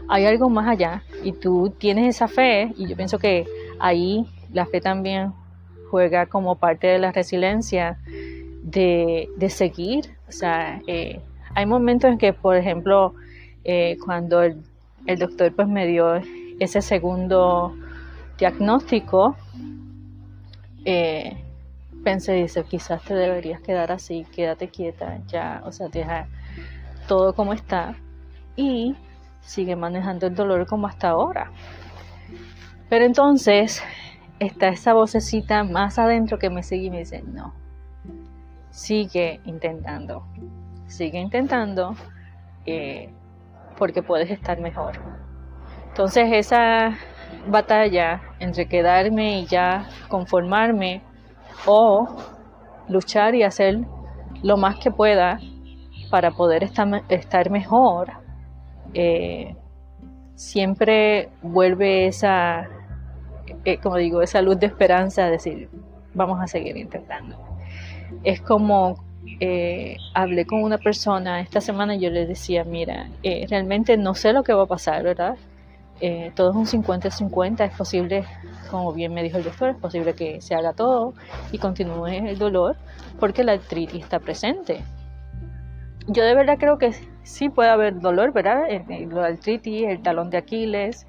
hay 0.09 0.27
algo 0.27 0.51
más 0.51 0.69
allá 0.69 1.03
y 1.23 1.33
tú 1.33 1.73
tienes 1.79 2.17
esa 2.17 2.29
fe 2.29 2.73
y 2.77 2.89
yo 2.89 2.97
pienso 2.97 3.19
que 3.19 3.47
ahí 3.79 4.27
la 4.53 4.67
fe 4.67 4.81
también 4.81 5.33
juega 5.91 6.27
como 6.27 6.57
parte 6.57 6.87
de 6.87 6.99
la 6.99 7.13
resiliencia 7.13 7.99
de, 8.63 9.29
seguir. 9.51 10.17
O 10.29 10.33
sea, 10.33 10.81
eh, 10.87 11.21
hay 11.55 11.67
momentos 11.67 12.11
en 12.11 12.19
que, 12.19 12.33
por 12.33 12.57
ejemplo, 12.57 13.15
eh, 13.65 13.97
cuando 14.05 14.43
el, 14.43 14.63
doctor 15.19 15.53
pues 15.55 15.69
me 15.69 15.87
dio 15.87 16.15
ese 16.59 16.81
segundo 16.81 17.75
diagnóstico, 18.39 19.37
eh, 20.85 21.37
pensé, 22.03 22.33
dice, 22.35 22.65
quizás 22.65 23.03
te 23.05 23.15
deberías 23.15 23.61
quedar 23.61 23.93
así, 23.93 24.27
quédate 24.35 24.69
quieta, 24.69 25.21
ya, 25.29 25.63
o 25.65 25.73
sea, 25.73 25.89
deja 25.89 26.27
todo 27.07 27.35
como 27.35 27.53
está 27.53 27.95
y 28.57 28.97
sigue 29.41 29.77
manejando 29.77 30.27
el 30.27 30.35
dolor 30.35 30.67
como 30.67 30.87
hasta 30.87 31.11
ahora. 31.11 31.51
Pero 32.89 33.05
entonces 33.05 33.83
está 34.39 34.69
esa 34.69 34.93
vocecita 34.95 35.65
más 35.65 35.99
adentro 35.99 36.39
que 36.39 36.51
me 36.51 36.63
sigue 36.63 36.87
y 36.87 36.91
me 36.91 36.99
dice, 36.99 37.23
no, 37.23 37.55
sigue 38.71 39.41
intentando, 39.45 40.25
sigue 40.87 41.19
intentando 41.19 41.95
eh, 42.67 43.13
porque 43.79 44.03
puedes 44.03 44.31
estar 44.31 44.61
mejor. 44.61 44.99
Entonces 45.89 46.29
esa 46.33 46.97
batalla 47.47 48.23
entre 48.39 48.67
quedarme 48.67 49.41
y 49.41 49.47
ya 49.47 49.89
conformarme 50.09 51.03
o 51.67 52.09
luchar 52.89 53.35
y 53.35 53.43
hacer 53.43 53.81
lo 54.43 54.57
más 54.57 54.77
que 54.79 54.91
pueda 54.91 55.39
para 56.13 56.31
poder 56.31 56.63
estar, 56.63 57.51
mejor, 57.51 58.11
eh, 58.93 59.57
siempre 60.35 61.31
vuelve 61.41 62.07
esa, 62.07 62.69
eh, 63.65 63.79
como 63.79 63.97
digo, 63.97 64.21
esa 64.21 64.43
luz 64.43 64.61
de 64.61 64.67
esperanza, 64.67 65.31
decir, 65.31 65.71
vamos 66.13 66.39
a 66.39 66.47
seguir 66.47 66.77
intentando. 66.77 67.35
Es 68.25 68.43
como 68.43 69.03
eh, 69.41 69.97
hablé 70.13 70.45
con 70.45 70.63
una 70.63 70.77
persona 70.77 71.41
esta 71.41 71.63
semana 71.63 71.95
y 71.95 72.01
yo 72.01 72.11
le 72.11 72.27
decía, 72.27 72.63
mira, 72.63 73.09
realmente 73.49 73.97
no 73.97 74.15
sé 74.15 74.35
lo 74.35 74.43
que 74.43 74.53
va 74.53 74.65
a 74.65 74.67
pasar, 74.67 75.03
¿verdad? 75.05 75.37
todo 76.35 76.51
es 76.51 76.75
un 76.75 76.83
50-50, 76.85 77.65
es 77.65 77.75
posible, 77.75 78.25
como 78.71 78.93
bien 78.93 79.15
me 79.15 79.23
dijo 79.23 79.39
el 79.39 79.45
doctor, 79.45 79.71
es 79.71 79.77
posible 79.77 80.13
que 80.13 80.43
se 80.43 80.55
haga 80.55 80.75
todo 80.75 81.15
y 81.53 81.59
continúe 81.59 82.09
el 82.09 82.39
dolor 82.39 82.77
porque 83.19 83.45
la 83.45 83.53
artritis 83.53 84.03
está 84.03 84.19
presente 84.19 84.83
yo 86.07 86.25
de 86.25 86.35
verdad 86.35 86.59
creo 86.59 86.79
que 86.79 86.93
sí 87.23 87.49
puede 87.49 87.71
haber 87.71 88.01
dolor, 88.01 88.33
¿verdad? 88.33 88.65
El, 88.69 89.17
artritis, 89.17 89.85
el 89.85 90.03
talón 90.03 90.31
de 90.31 90.39
Aquiles, 90.39 91.07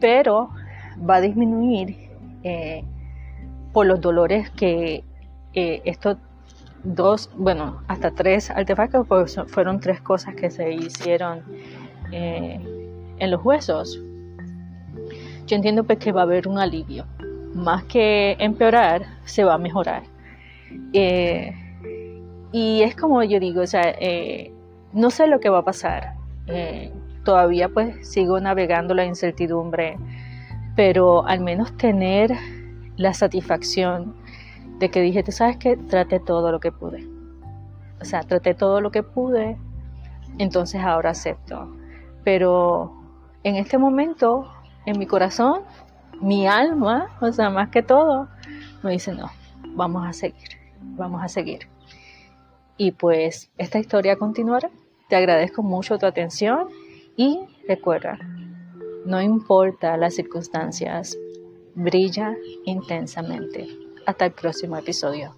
pero 0.00 0.50
va 1.08 1.16
a 1.16 1.20
disminuir 1.20 1.96
eh, 2.42 2.84
por 3.72 3.86
los 3.86 4.00
dolores 4.00 4.50
que 4.50 5.04
eh, 5.54 5.82
estos 5.84 6.18
dos, 6.84 7.30
bueno, 7.36 7.82
hasta 7.88 8.10
tres 8.12 8.50
artefactos, 8.50 9.06
pues 9.06 9.36
fueron 9.48 9.80
tres 9.80 10.00
cosas 10.00 10.34
que 10.34 10.50
se 10.50 10.72
hicieron 10.72 11.42
eh, 12.12 12.60
en 13.18 13.30
los 13.30 13.44
huesos. 13.44 14.00
Yo 15.46 15.56
entiendo 15.56 15.84
pues 15.84 15.98
que 15.98 16.12
va 16.12 16.20
a 16.22 16.24
haber 16.24 16.48
un 16.48 16.58
alivio. 16.58 17.06
Más 17.54 17.84
que 17.84 18.36
empeorar, 18.38 19.02
se 19.24 19.44
va 19.44 19.54
a 19.54 19.58
mejorar. 19.58 20.02
Y 22.56 22.82
es 22.84 22.96
como 22.96 23.22
yo 23.22 23.38
digo, 23.38 23.60
o 23.60 23.66
sea, 23.66 23.82
eh, 24.00 24.50
no 24.94 25.10
sé 25.10 25.26
lo 25.26 25.40
que 25.40 25.50
va 25.50 25.58
a 25.58 25.64
pasar. 25.64 26.14
Eh, 26.46 26.90
todavía 27.22 27.68
pues 27.68 28.08
sigo 28.08 28.40
navegando 28.40 28.94
la 28.94 29.04
incertidumbre, 29.04 29.98
pero 30.74 31.26
al 31.26 31.40
menos 31.40 31.76
tener 31.76 32.32
la 32.96 33.12
satisfacción 33.12 34.14
de 34.78 34.90
que 34.90 35.02
dije, 35.02 35.22
tú 35.22 35.32
sabes 35.32 35.58
que 35.58 35.76
traté 35.76 36.18
todo 36.18 36.50
lo 36.50 36.58
que 36.58 36.72
pude. 36.72 37.06
O 38.00 38.06
sea, 38.06 38.20
traté 38.22 38.54
todo 38.54 38.80
lo 38.80 38.90
que 38.90 39.02
pude, 39.02 39.58
entonces 40.38 40.80
ahora 40.80 41.10
acepto. 41.10 41.76
Pero 42.24 42.90
en 43.42 43.56
este 43.56 43.76
momento, 43.76 44.50
en 44.86 44.98
mi 44.98 45.04
corazón, 45.04 45.60
mi 46.22 46.46
alma, 46.46 47.18
o 47.20 47.30
sea, 47.32 47.50
más 47.50 47.68
que 47.68 47.82
todo, 47.82 48.28
me 48.82 48.92
dice, 48.92 49.12
no, 49.12 49.30
vamos 49.74 50.06
a 50.06 50.14
seguir, 50.14 50.48
vamos 50.96 51.22
a 51.22 51.28
seguir. 51.28 51.75
Y 52.76 52.92
pues 52.92 53.50
esta 53.58 53.78
historia 53.78 54.16
continuará. 54.16 54.70
Te 55.08 55.16
agradezco 55.16 55.62
mucho 55.62 55.98
tu 55.98 56.06
atención 56.06 56.68
y 57.16 57.40
recuerda, 57.66 58.18
no 59.04 59.22
importa 59.22 59.96
las 59.96 60.14
circunstancias, 60.14 61.16
brilla 61.74 62.36
intensamente. 62.64 63.68
Hasta 64.04 64.26
el 64.26 64.32
próximo 64.32 64.76
episodio. 64.76 65.34